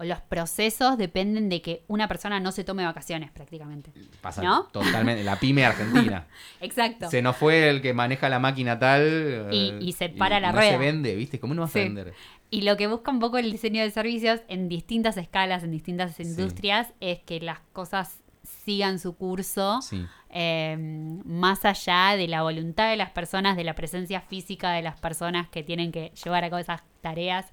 [0.00, 3.90] los procesos dependen de que una persona no se tome vacaciones prácticamente.
[4.20, 5.24] Pasa totalmente.
[5.24, 6.28] La pyme argentina.
[6.60, 7.10] Exacto.
[7.10, 9.48] Se nos fue el que maneja la máquina tal.
[9.50, 10.70] Y, se para la rueda.
[10.70, 11.40] se vende, ¿viste?
[11.40, 12.14] ¿Cómo no vas a vender?
[12.50, 16.20] Y lo que busca un poco el diseño de servicios en distintas escalas, en distintas
[16.20, 18.20] industrias, es que las cosas
[18.68, 19.80] sigan su curso,
[20.28, 25.00] em, más allá de la voluntad de las personas, de la presencia física de las
[25.00, 27.46] personas que tienen que llevar a cabo esas tareas.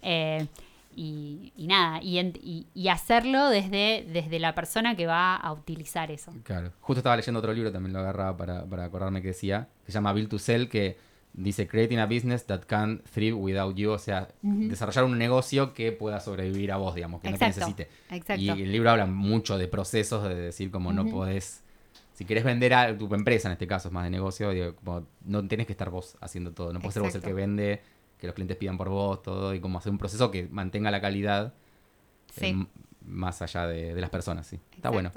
[0.00, 0.46] Eh,
[0.94, 6.32] y, nada, y, y, hacerlo desde, desde la persona que va a utilizar eso.
[6.44, 6.72] Claro.
[6.80, 9.96] Justo estaba leyendo otro libro, también lo agarraba para, para acordarme que decía, que se
[9.96, 10.98] llama Build to Sell, que
[11.32, 15.92] dice Creating a business that can thrive without you, o sea, desarrollar un negocio que
[15.92, 17.88] pueda sobrevivir a vos, digamos, que no te necesite.
[18.10, 18.42] Exacto.
[18.42, 21.62] Y el libro habla mucho de procesos, de decir como no podés,
[22.12, 25.46] si querés vender a tu empresa, en este caso es más de negocio, como no
[25.46, 27.80] tenés que estar vos haciendo todo, no puedes ser vos el que vende,
[28.18, 31.00] que los clientes pidan por vos, todo, y como hacer un proceso que mantenga la
[31.00, 31.54] calidad.
[32.34, 32.46] Sí.
[32.46, 32.66] Eh,
[33.10, 34.58] más allá de, las personas, sí.
[34.74, 35.10] Está bueno.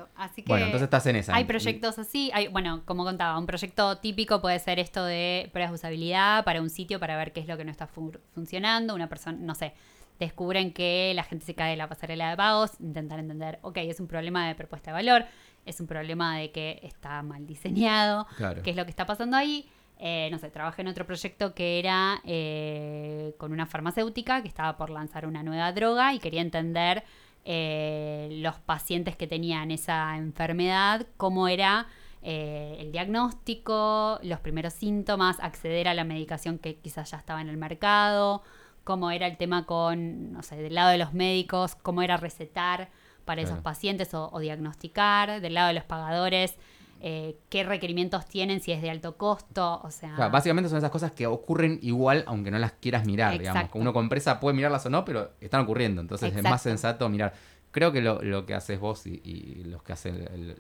[0.48, 1.36] bueno, entonces estás en esa.
[1.36, 5.72] Hay proyectos así, hay, bueno, como contaba, un proyecto típico puede ser esto de pruebas
[5.72, 7.88] de usabilidad para un sitio para ver qué es lo que no está
[8.34, 9.74] funcionando, una persona, no sé,
[10.20, 14.00] descubren que la gente se cae de la pasarela de pagos, intentar entender, ok, es
[14.00, 15.26] un problema de propuesta de valor,
[15.66, 18.28] es un problema de que está mal diseñado,
[18.64, 19.70] qué es lo que está pasando ahí.
[20.00, 24.76] Eh, no sé, trabajé en otro proyecto que era eh, con una farmacéutica que estaba
[24.76, 27.04] por lanzar una nueva droga y quería entender
[27.46, 31.88] eh, los pacientes que tenían esa enfermedad, cómo era
[32.22, 37.50] eh, el diagnóstico, los primeros síntomas, acceder a la medicación que quizás ya estaba en
[37.50, 38.44] el mercado,
[38.86, 42.90] cómo era el tema con, no sé, del lado de los médicos, cómo era recetar
[43.26, 46.58] para esos pacientes o, diagnosticar, del lado de los pagadores.
[47.06, 50.30] Eh, qué requerimientos tienen, si es de alto costo, o sea...
[50.30, 53.70] básicamente son esas cosas que ocurren igual aunque no las quieras mirar, digamos.
[53.74, 57.34] Uno con empresa puede mirarlas o no, pero están ocurriendo, entonces es más sensato mirar.
[57.72, 60.14] Creo que lo, que haces vos y, los que hace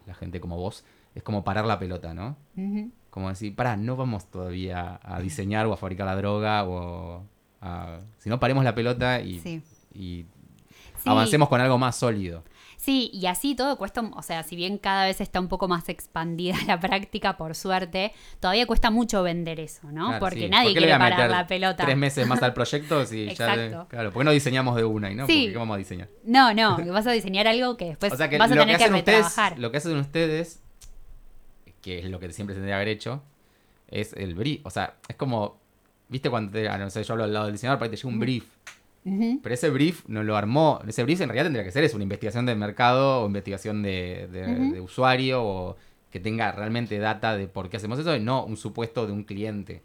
[0.05, 0.83] la gente como vos
[1.15, 2.35] es como parar la pelota, ¿no?
[3.09, 7.23] Como decir, pará, no vamos todavía a diseñar o a fabricar la droga o
[7.61, 7.99] a...
[8.17, 9.63] Si no, paremos la pelota y,
[9.93, 10.25] y
[11.05, 12.43] avancemos con algo más sólido.
[12.83, 15.87] Sí, y así todo cuesta, o sea, si bien cada vez está un poco más
[15.87, 18.11] expandida la práctica, por suerte,
[18.41, 20.19] todavía cuesta mucho vender eso, ¿no?
[20.19, 21.85] porque nadie quiere parar la pelota.
[21.85, 23.85] Tres meses más al proyecto, sí, ya.
[23.87, 25.27] claro, ¿por qué no diseñamos de una y no?
[25.27, 25.47] Sí.
[25.53, 26.09] ¿Qué vamos a diseñar?
[26.25, 29.57] No, no, vas a diseñar algo que después vas a tener que, retrabajar.
[29.59, 30.61] lo que hacen ustedes,
[31.81, 33.23] que es lo que siempre tendría que haber hecho,
[33.87, 34.59] es el brief.
[34.65, 35.61] O sea, es como,
[36.09, 38.03] ¿viste cuando te, ah, no sé, yo hablo al lado del diseñador, para que te
[38.03, 38.43] llega un brief
[39.03, 40.79] pero ese brief no lo armó.
[40.87, 44.79] Ese brief en realidad tendría que ser es una investigación de mercado o investigación de,
[44.83, 45.77] usuario o
[46.11, 49.23] que tenga realmente data de por qué hacemos eso y no un supuesto de un
[49.23, 49.81] cliente.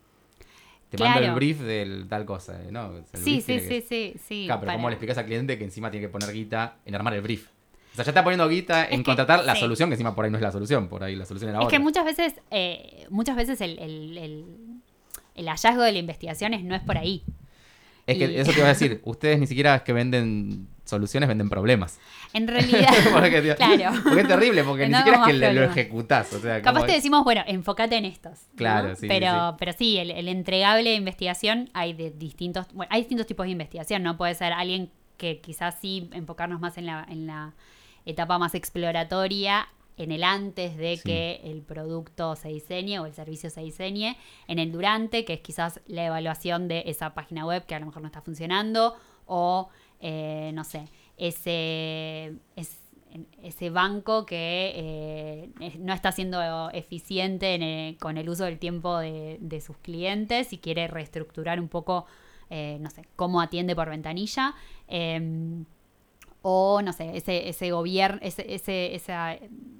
[0.90, 1.36] te mando el Claro.
[1.36, 2.86] brief del tal cosa, eh, ¿no?
[2.88, 4.42] O sea, el Sí, sí, sí, que- sí, sí.
[4.46, 6.94] Claro, pero para- ¿cómo le explicas al cliente que encima tiene que poner guita en
[6.94, 7.46] armar el brief?
[7.92, 9.60] O sea, ya está poniendo guita en contratar la sí.
[9.60, 11.66] solución, que encima por ahí no es la solución, por ahí la solución era Es
[11.66, 11.76] otra.
[11.76, 14.44] que muchas veces, eh, muchas veces el, el- el-
[15.34, 17.22] el hallazgo de la investigación es- no es por ahí.
[18.08, 21.48] Es que eso te iba a decir, ustedes ni siquiera es que venden soluciones, venden
[21.50, 21.98] problemas.
[22.32, 24.00] En realidad, porque, tío, claro.
[24.02, 26.32] porque es terrible, porque ni siquiera es que lo, lo ejecutás.
[26.32, 28.38] O sea, Capaz como- te decimos, bueno, enfócate en estos.
[28.56, 29.56] Claro, sí, Pero, sí.
[29.58, 33.52] pero sí, el, el entregable de investigación hay de distintos, bueno, hay distintos tipos de
[33.52, 34.16] investigación, ¿no?
[34.16, 37.52] Puede ser alguien que quizás sí enfocarnos más en la, en la
[38.06, 39.68] etapa más exploratoria,
[39.98, 41.02] en el antes de Sí.
[41.04, 45.40] que el producto se diseñe o el servicio se diseñe, en el durante, que es
[45.40, 48.94] quizás la evaluación de esa página web que a lo mejor no está funcionando,
[49.26, 49.68] o
[50.00, 50.86] eh, no sé,
[51.16, 52.34] ese,
[53.42, 59.38] ese banco que eh, no está siendo eficiente en, con el uso del tiempo de,
[59.40, 62.06] de sus clientes y quiere reestructurar un poco,
[62.50, 64.54] eh, no sé, cómo atiende por ventanilla.
[66.42, 69.12] O no sé, ese, ese gobierno, ese, ese, ese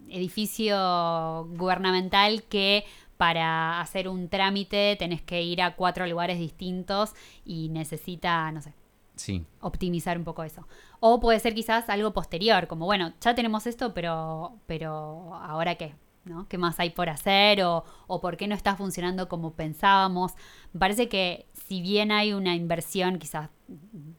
[0.08, 2.84] edificio gubernamental que
[3.16, 8.72] para hacer un trámite tenés que ir a cuatro lugares distintos y necesita, no sé,
[9.16, 10.68] Sí, optimizar un poco eso.
[11.00, 15.96] O puede ser quizás algo posterior, como bueno, ya tenemos esto, pero, pero ahora qué,
[16.24, 16.46] ¿no?
[16.48, 17.64] ¿Qué más hay por hacer?
[17.64, 20.34] O, o por qué no está funcionando como pensábamos.
[20.72, 23.50] Me parece que si bien hay una inversión quizás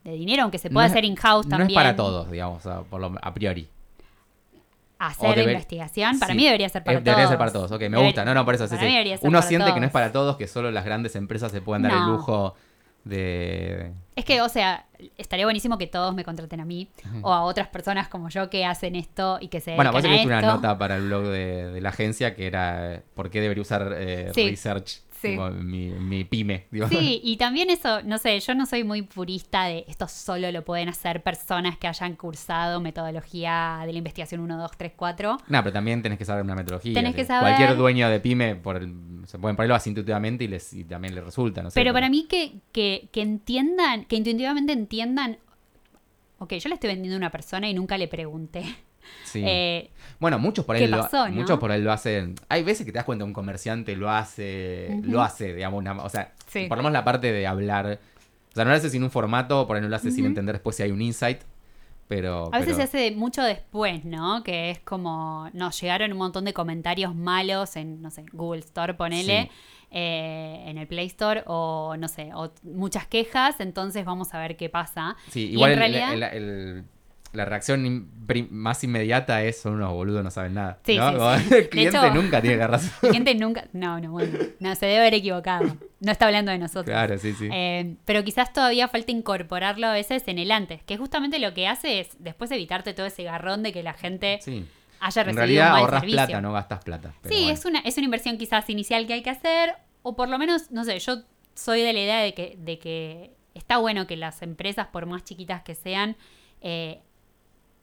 [0.03, 1.69] de dinero, aunque se puede No es- hacer in-house no también.
[1.71, 3.67] es para todos, digamos, por lo, a priori.
[4.99, 6.37] Hacer deber- investigación, para Sí.
[6.37, 7.05] mí debería ser para Eh, todos.
[7.05, 8.25] Debería ser para todos, ok, me Deber- gusta.
[8.25, 8.67] No, no, por eso.
[8.67, 9.15] sí, sí.
[9.21, 11.93] Uno siente que no es para todos, que solo las grandes empresas se pueden dar
[11.93, 12.11] el No.
[12.17, 12.55] lujo
[13.05, 13.93] de...
[14.17, 14.85] Es que, o sea,
[15.17, 16.89] estaría buenísimo que todos me contraten a mí
[17.21, 20.27] o a otras personas como yo que hacen esto y que se Bueno, vos escribiste
[20.27, 23.61] una nota para el blog de, de la agencia que era eh, por qué debería
[23.61, 25.37] usar eh, research sí.
[25.63, 26.67] mi, mi pyme.
[26.71, 26.87] digo.
[26.87, 30.63] Sí, y también eso, no sé, yo no soy muy purista de esto solo lo
[30.63, 35.37] pueden hacer personas que hayan cursado metodología de la investigación 1, 2, 3, 4.
[35.47, 36.93] No, pero también tenés que saber una metodología.
[36.93, 38.93] Tenés que saber- Cualquier dueño de pyme por el-
[39.25, 41.79] se pueden ponerlo así intuitivamente y, les, y también les resulta, no sé.
[41.79, 45.37] Pero para mí que, que, que entiendan, que intuitivamente entiendan,
[46.39, 48.63] ok, yo le estoy vendiendo a una persona y nunca le pregunté.
[49.23, 49.43] Sí.
[49.45, 49.89] Eh,
[50.19, 51.31] Bueno, muchos por ahí ¿Qué lo, no?
[51.31, 52.35] muchos por ahí lo hacen.
[52.49, 56.09] Hay veces que te das cuenta un comerciante lo hace, lo hace, digamos, una- o
[56.09, 56.65] sea, Sí.
[56.67, 57.99] por lo menos la parte de hablar,
[58.51, 60.55] o sea, no lo hace sin un formato, por ahí no lo hace sin entender
[60.55, 61.39] después si hay un insight,
[62.09, 64.43] pero A veces se hace mucho después, ¿no?
[64.43, 68.95] Que es como, nos llegaron un montón de comentarios malos en, no sé, Google Store,
[68.95, 69.49] ponele, Sí.
[69.91, 74.57] eh, en el Play Store, o no sé, o muchas quejas, entonces vamos a ver
[74.57, 75.15] qué pasa.
[75.29, 76.83] Sí, Y igual en el- realidad- el- el-
[77.31, 78.09] la reacción in-
[78.49, 80.79] más inmediata es son unos boludos, no saben nada.
[80.83, 81.37] Sí, ¿no?
[81.37, 81.55] sí, sí.
[81.55, 82.91] El cliente hecho- nunca tiene razón.
[83.01, 85.65] La gente nunca, no, no, bueno, no, se debe haber equivocado.
[85.99, 86.85] No está hablando de nosotros.
[86.85, 87.49] Claro, sí, sí.
[87.51, 91.67] Eh, pero quizás todavía falta incorporarlo a veces en el antes, que justamente lo que
[91.67, 94.65] hace es después evitarte todo ese garrón de que la gente sí.
[94.99, 97.13] haya En recibido realidad un mal ahorras plata, no gastas plata.
[97.23, 97.49] Sí, bueno.
[97.51, 100.71] es una, es una inversión quizás inicial que hay que hacer, o por lo menos,
[100.71, 101.23] no sé, yo
[101.53, 105.23] soy de la idea de que, de que está bueno que las empresas, por más
[105.25, 106.15] chiquitas que sean,
[106.61, 107.01] eh,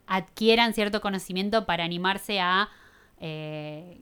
[0.06, 2.68] adquieran cierto conocimiento para animarse a
[3.18, 4.00] eh,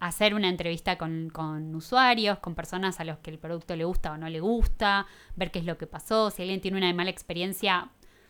[0.00, 4.12] hacer una entrevista con, con usuarios, con personas a los que el producto le gusta
[4.12, 5.06] o no le gusta,
[5.36, 7.88] ver qué es lo que pasó, si alguien tiene una mala experiencia,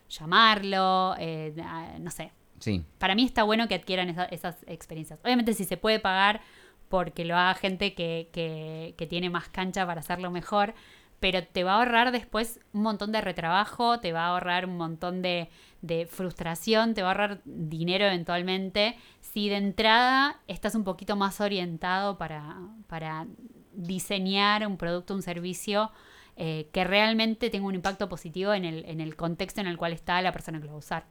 [0.09, 1.53] llamarlo, eh,
[1.99, 5.19] no sé, Sí, para mí está bueno que adquieran esa- esas experiencias.
[5.23, 6.39] Obviamente si se puede pagar
[6.87, 10.73] porque lo haga gente que, que- que tiene más cancha para hacerlo mejor,
[11.19, 14.77] pero te va a ahorrar después un montón de retrabajo, te va a ahorrar un
[14.77, 15.49] montón de,
[15.83, 21.39] de frustración, te va a ahorrar dinero eventualmente, si de entrada estás un poquito más
[21.41, 22.57] orientado para,
[22.87, 23.27] para
[23.73, 25.91] diseñar un producto, un servicio
[26.37, 29.93] eh, que realmente tenga un impacto positivo en el, en el contexto en el cual
[29.93, 31.05] está la persona que lo va a usar.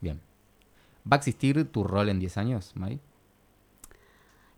[0.00, 0.20] bien.
[1.04, 2.98] ¿Va a existir tu rol en 10 años, Mai?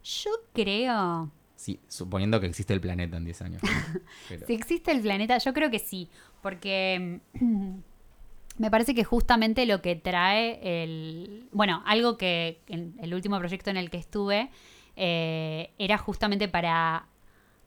[0.03, 1.31] Yo creo.
[1.57, 3.63] Sí, suponiendo que existe el planeta en 10 años.
[4.29, 6.11] Pero- Si existe el planeta, yo creo que sí.
[6.43, 7.21] Porque
[8.57, 11.49] me parece que justamente lo que trae el.
[11.53, 14.51] Bueno, algo que en el último proyecto en el que estuve
[14.97, 17.09] eh, era justamente para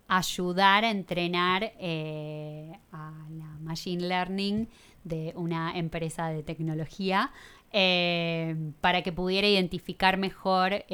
[0.08, 4.70] ayudar a entrenar eh, a la machine learning
[5.04, 7.32] de una empresa de tecnología
[7.74, 10.86] eh, para que pudiera identificar mejor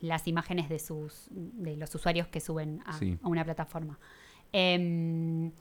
[0.00, 3.16] las imágenes de sus de los usuarios que suben a, Sí.
[3.22, 3.98] a una plataforma.
[4.52, 5.52] Em,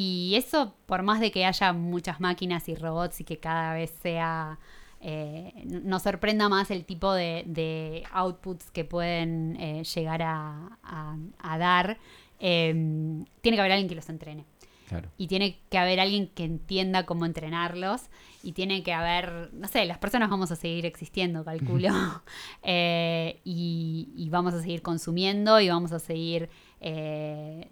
[0.00, 3.90] y eso, por más de que haya muchas máquinas y robots y que cada vez
[4.02, 4.58] sea,
[5.00, 11.16] eh, nos sorprenda más el tipo de, de outputs que pueden eh, llegar a, a-
[11.38, 11.98] a dar,
[12.38, 14.44] em, tiene que haber alguien que los entrene.
[14.88, 15.10] Claro.
[15.18, 18.02] Y tiene que haber alguien que entienda cómo entrenarlos.
[18.42, 21.88] Y tiene que haber, no sé, las personas vamos a seguir existiendo, calculo.
[22.62, 26.48] Eh, y, y vamos a seguir consumiendo y vamos a seguir
[26.80, 27.68] eh,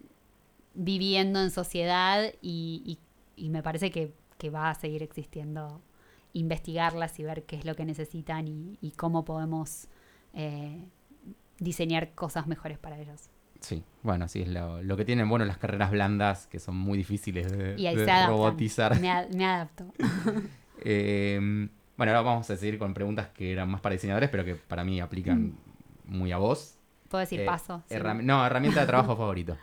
[0.77, 2.33] viviendo en sociedad.
[2.43, 2.99] Y, y-
[3.45, 5.83] y me parece que, que va a seguir existiendo
[6.33, 9.89] investigarlas y ver qué es lo que necesitan y, y cómo podemos
[10.35, 10.85] eh,
[11.59, 13.29] diseñar cosas mejores para ellos.
[13.61, 16.99] Sí, bueno, sí, es lo, lo que tienen, bueno, las carreras blandas, que son muy
[16.99, 18.29] difíciles de, Y ahí de se adaptan.
[18.37, 19.01] robotizar.
[19.01, 19.11] Me,
[19.47, 19.87] adapto.
[20.89, 21.39] Eh,
[21.97, 24.85] bueno, ahora vamos a seguir con preguntas que eran más para diseñadores, pero que para
[24.85, 25.55] mí aplican
[26.05, 26.79] muy a vos.
[27.09, 27.83] Puedo decir Eh, paso.
[27.89, 27.97] sí.
[28.22, 29.57] No, herramienta de trabajo favorito.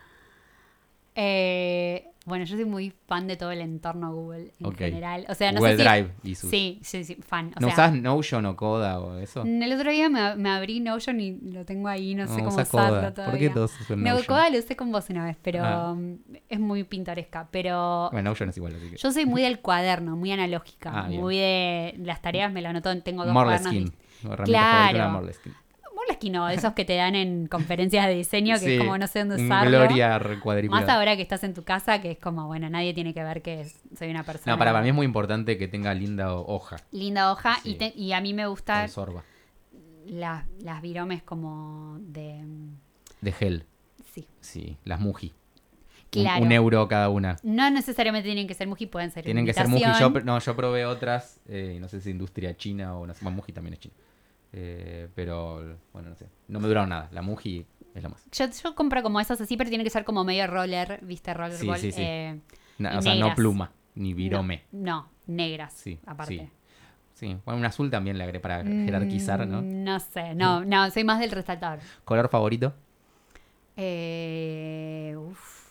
[1.16, 5.26] Eh, bueno, yo soy muy fan de todo el entorno Google en general.
[5.28, 6.50] O sea, no Google sé si- Drive y sus...
[6.50, 7.48] Sí, sí, sí, fan.
[7.56, 9.42] O ¿No sea, usás Notion o Coda o eso?
[9.42, 12.70] el otro día me, me abrí Notion y lo tengo ahí, no sé cómo usarlo
[12.70, 13.14] Coda.
[13.14, 13.30] todavía.
[13.30, 14.16] ¿Por qué todos usan No?
[14.26, 15.92] Coda lo usé con vos una vez, pero Ah.
[15.92, 16.16] um,
[16.48, 17.46] es muy pintoresca.
[17.50, 18.96] Pero Bueno, Notion es igual, así que...
[18.96, 20.90] yo soy muy del cuaderno, muy analógica.
[20.94, 23.90] Ah, muy de las tareas, me lo anoto, tengo dos Morleskin.
[23.90, 23.94] cuadernos.
[24.24, 25.63] Herramienta Claro.
[26.14, 26.32] Favorita era Morleskin.
[26.32, 29.06] Moleskine no, esos que te dan en conferencias de diseño, que Sí, es como no
[29.06, 29.70] sé dónde usarlo.
[29.78, 30.18] Gloria.
[30.70, 33.42] Más ahora que estás en tu casa, que es como, bueno, nadie tiene que ver
[33.42, 34.52] que es- soy una persona.
[34.52, 36.76] No, para, para mí es muy importante que tenga linda ho- hoja.
[36.92, 38.46] Linda hoja y, te- y a mí me
[38.82, 39.24] con sorba.
[40.06, 40.44] las,
[40.82, 42.42] viromes como de...
[43.20, 43.64] De gel.
[44.12, 45.28] Sí, Sí, las Muji.
[46.16, 46.44] Un- claro.
[46.44, 47.36] Un, euro cada una.
[47.42, 49.82] No necesariamente tienen que ser Muji, pueden ser Tienen que ser Muji.
[49.98, 53.36] Yo, no, yo probé otras, eh, no sé si industria china o no sé, bueno,
[53.36, 53.94] Muji también es china.
[54.56, 56.28] Eh, pero, bueno, no sé.
[56.46, 57.08] No me duraron nada.
[57.10, 58.24] La Muji es la más.
[58.30, 61.34] Yo, yo compro como esas así, pero tiene que ser como medio roller, ¿viste?
[61.34, 61.78] Rollerball.
[61.78, 62.02] sí, sí.
[62.02, 62.38] eh,
[62.78, 64.62] Na- Y o sea, no pluma, ni virome.
[64.70, 66.38] no, negras, Sí, aparte.
[66.38, 66.50] sí.
[67.14, 69.62] Sí, bueno, un azul también le agregué para jerarquizar, ¿no?
[69.62, 71.78] Mm, No sé, no, no, soy más del resaltador.
[72.04, 72.74] ¿Color favorito?
[73.76, 75.64] Eh, uf.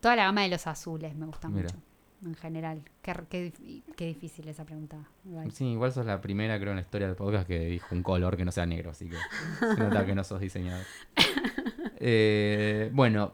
[0.00, 1.62] Toda la gama de los azules me gusta Mira.
[1.64, 1.76] mucho,
[2.24, 2.82] en general.
[3.02, 3.52] Qué, qué
[3.96, 4.96] qué difícil esa pregunta.
[5.24, 5.50] igual.
[5.52, 8.36] Sí, igual sos la primera, creo, en la historia del podcast que dijo un color
[8.36, 9.16] que no sea negro, así que
[9.58, 10.84] se nota que no sos diseñador.
[12.06, 13.32] Eh, bueno,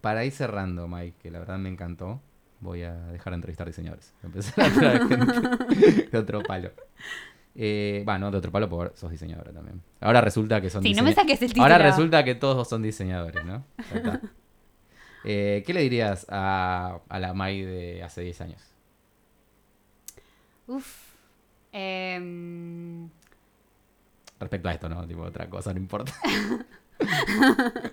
[0.00, 2.20] para ir cerrando, Mike, que la verdad me encantó,
[2.60, 4.12] voy a dejar de entrevistar diseñadores.
[4.24, 6.70] Empezar a traer gente de otro palo.
[7.54, 9.82] Eh, bueno, de otro palo porque sos diseñadora también.
[10.00, 11.62] Ahora resulta que son Sí, no me diseña- saques el título.
[11.64, 13.64] Ahora resulta que todos son diseñadores, ¿no?
[13.90, 14.20] Ya está.
[15.24, 18.62] Eh, ¿Qué le dirías a, a la Mai de hace 10 años?
[20.66, 21.08] Uf.
[21.72, 23.08] Em,
[24.40, 25.06] Respecto a esto, ¿no?
[25.06, 26.12] Tipo, otra cosa, no importa.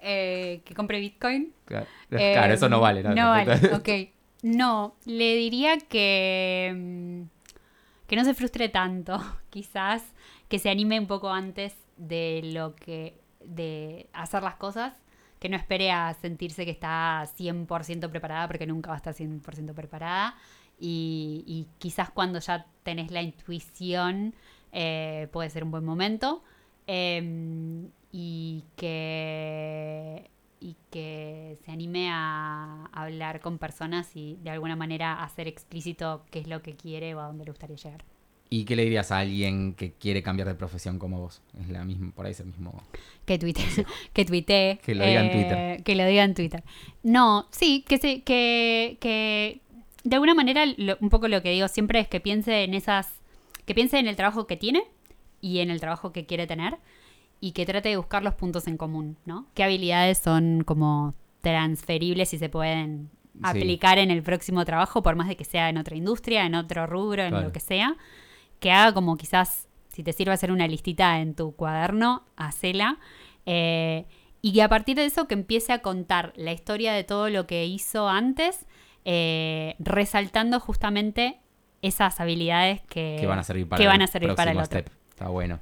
[0.00, 1.52] eh, que compre Bitcoin.
[1.64, 3.02] Claro, claro, eso no Em, vale.
[3.02, 3.14] ¿no?
[3.14, 3.88] No vale, ok.
[4.42, 7.22] No, le diría que, mm,
[8.08, 10.02] que no se frustre tanto, quizás,
[10.48, 14.94] que se anime un poco antes de lo que, de hacer las cosas,
[15.42, 19.74] que no espere a sentirse que está 100% preparada, porque nunca va a estar 100%
[19.74, 20.36] preparada,
[20.78, 24.34] y, quizás cuando ya tenés la intuición
[24.72, 26.42] eh, puede ser un buen momento,
[26.86, 30.30] Em, y que
[30.60, 36.40] y que se anime a hablar con personas y de alguna manera hacer explícito qué
[36.40, 38.04] es lo que quiere o a dónde le gustaría llegar.
[38.52, 41.40] ¿Y qué le dirías a alguien que quiere cambiar de profesión como vos?
[41.58, 42.82] Es la misma, por ahí es el mismo.
[43.24, 43.62] Que tuite,
[44.12, 44.78] que tuitee.
[44.84, 45.82] Que lo diga en eh, Twitter.
[45.84, 46.62] Que lo diga en Twitter.
[47.02, 49.60] No, sí, que se, que, que
[50.04, 53.08] de alguna manera lo- un poco lo que digo siempre es que piense en esas,
[53.64, 54.82] que piense en el trabajo que tiene
[55.40, 56.76] y en el trabajo que quiere tener
[57.40, 59.46] y que trate de buscar los puntos en común, ¿no?
[59.54, 63.38] ¿Qué habilidades son como transferibles y se pueden Sí.
[63.44, 66.86] aplicar en el próximo trabajo, por más de que sea en otra industria, en otro
[66.86, 67.46] rubro, en Claro.
[67.46, 67.96] lo que sea?
[68.62, 72.98] Que haga como quizás, si te sirve hacer una listita en tu cuaderno, hacela.
[73.44, 74.06] eh,
[74.40, 77.46] y que a partir de eso que empiece a contar la historia de todo lo
[77.46, 78.66] que hizo antes,
[79.04, 81.38] eh, resaltando justamente
[81.80, 84.56] esas habilidades que, que van a servir para que el van a servir para el
[84.56, 84.92] próximo otro.
[84.92, 85.10] step.
[85.10, 85.58] Está bueno.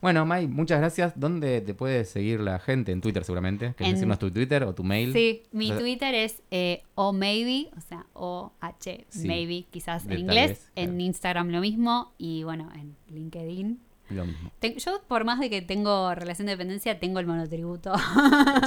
[0.00, 1.12] Bueno, Mai, muchas gracias.
[1.18, 2.92] ¿Dónde te puede seguir la gente?
[2.92, 3.74] En Twitter seguramente.
[3.76, 5.12] ¿Querés En- decirnos tu Twitter o tu mail?
[5.12, 10.14] Sí, mi Twitter es eh, o maybe, o sea, o h Sí, maybe, quizás de
[10.14, 10.48] en inglés.
[10.50, 11.00] vez, En claro.
[11.00, 13.80] Instagram lo mismo y bueno, en LinkedIn.
[14.10, 14.50] Lo mismo.
[14.78, 17.92] Yo, por más de que tengo relación de dependencia, tengo el monotributo.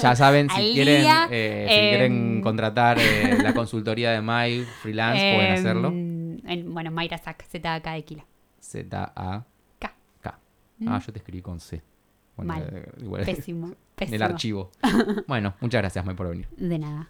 [0.01, 4.65] Ya saben, si quieren, día, eh, si em, quieren contratar eh, la consultoría de Mai
[4.81, 5.87] freelance, pueden Em, hacerlo.
[5.87, 8.25] en- bueno, Mayra Sac, Z-A-K de Kila.
[8.59, 9.45] Z-A-K.
[10.85, 10.95] K.
[10.95, 11.81] Ah, yo te escribí con C.
[12.37, 12.69] Bueno, Mal.
[12.71, 14.15] eh, igual Pésimo, en pésimo.
[14.15, 14.71] el archivo.
[15.27, 16.47] Bueno, muchas gracias, Mai, por venir.
[16.57, 17.09] De nada.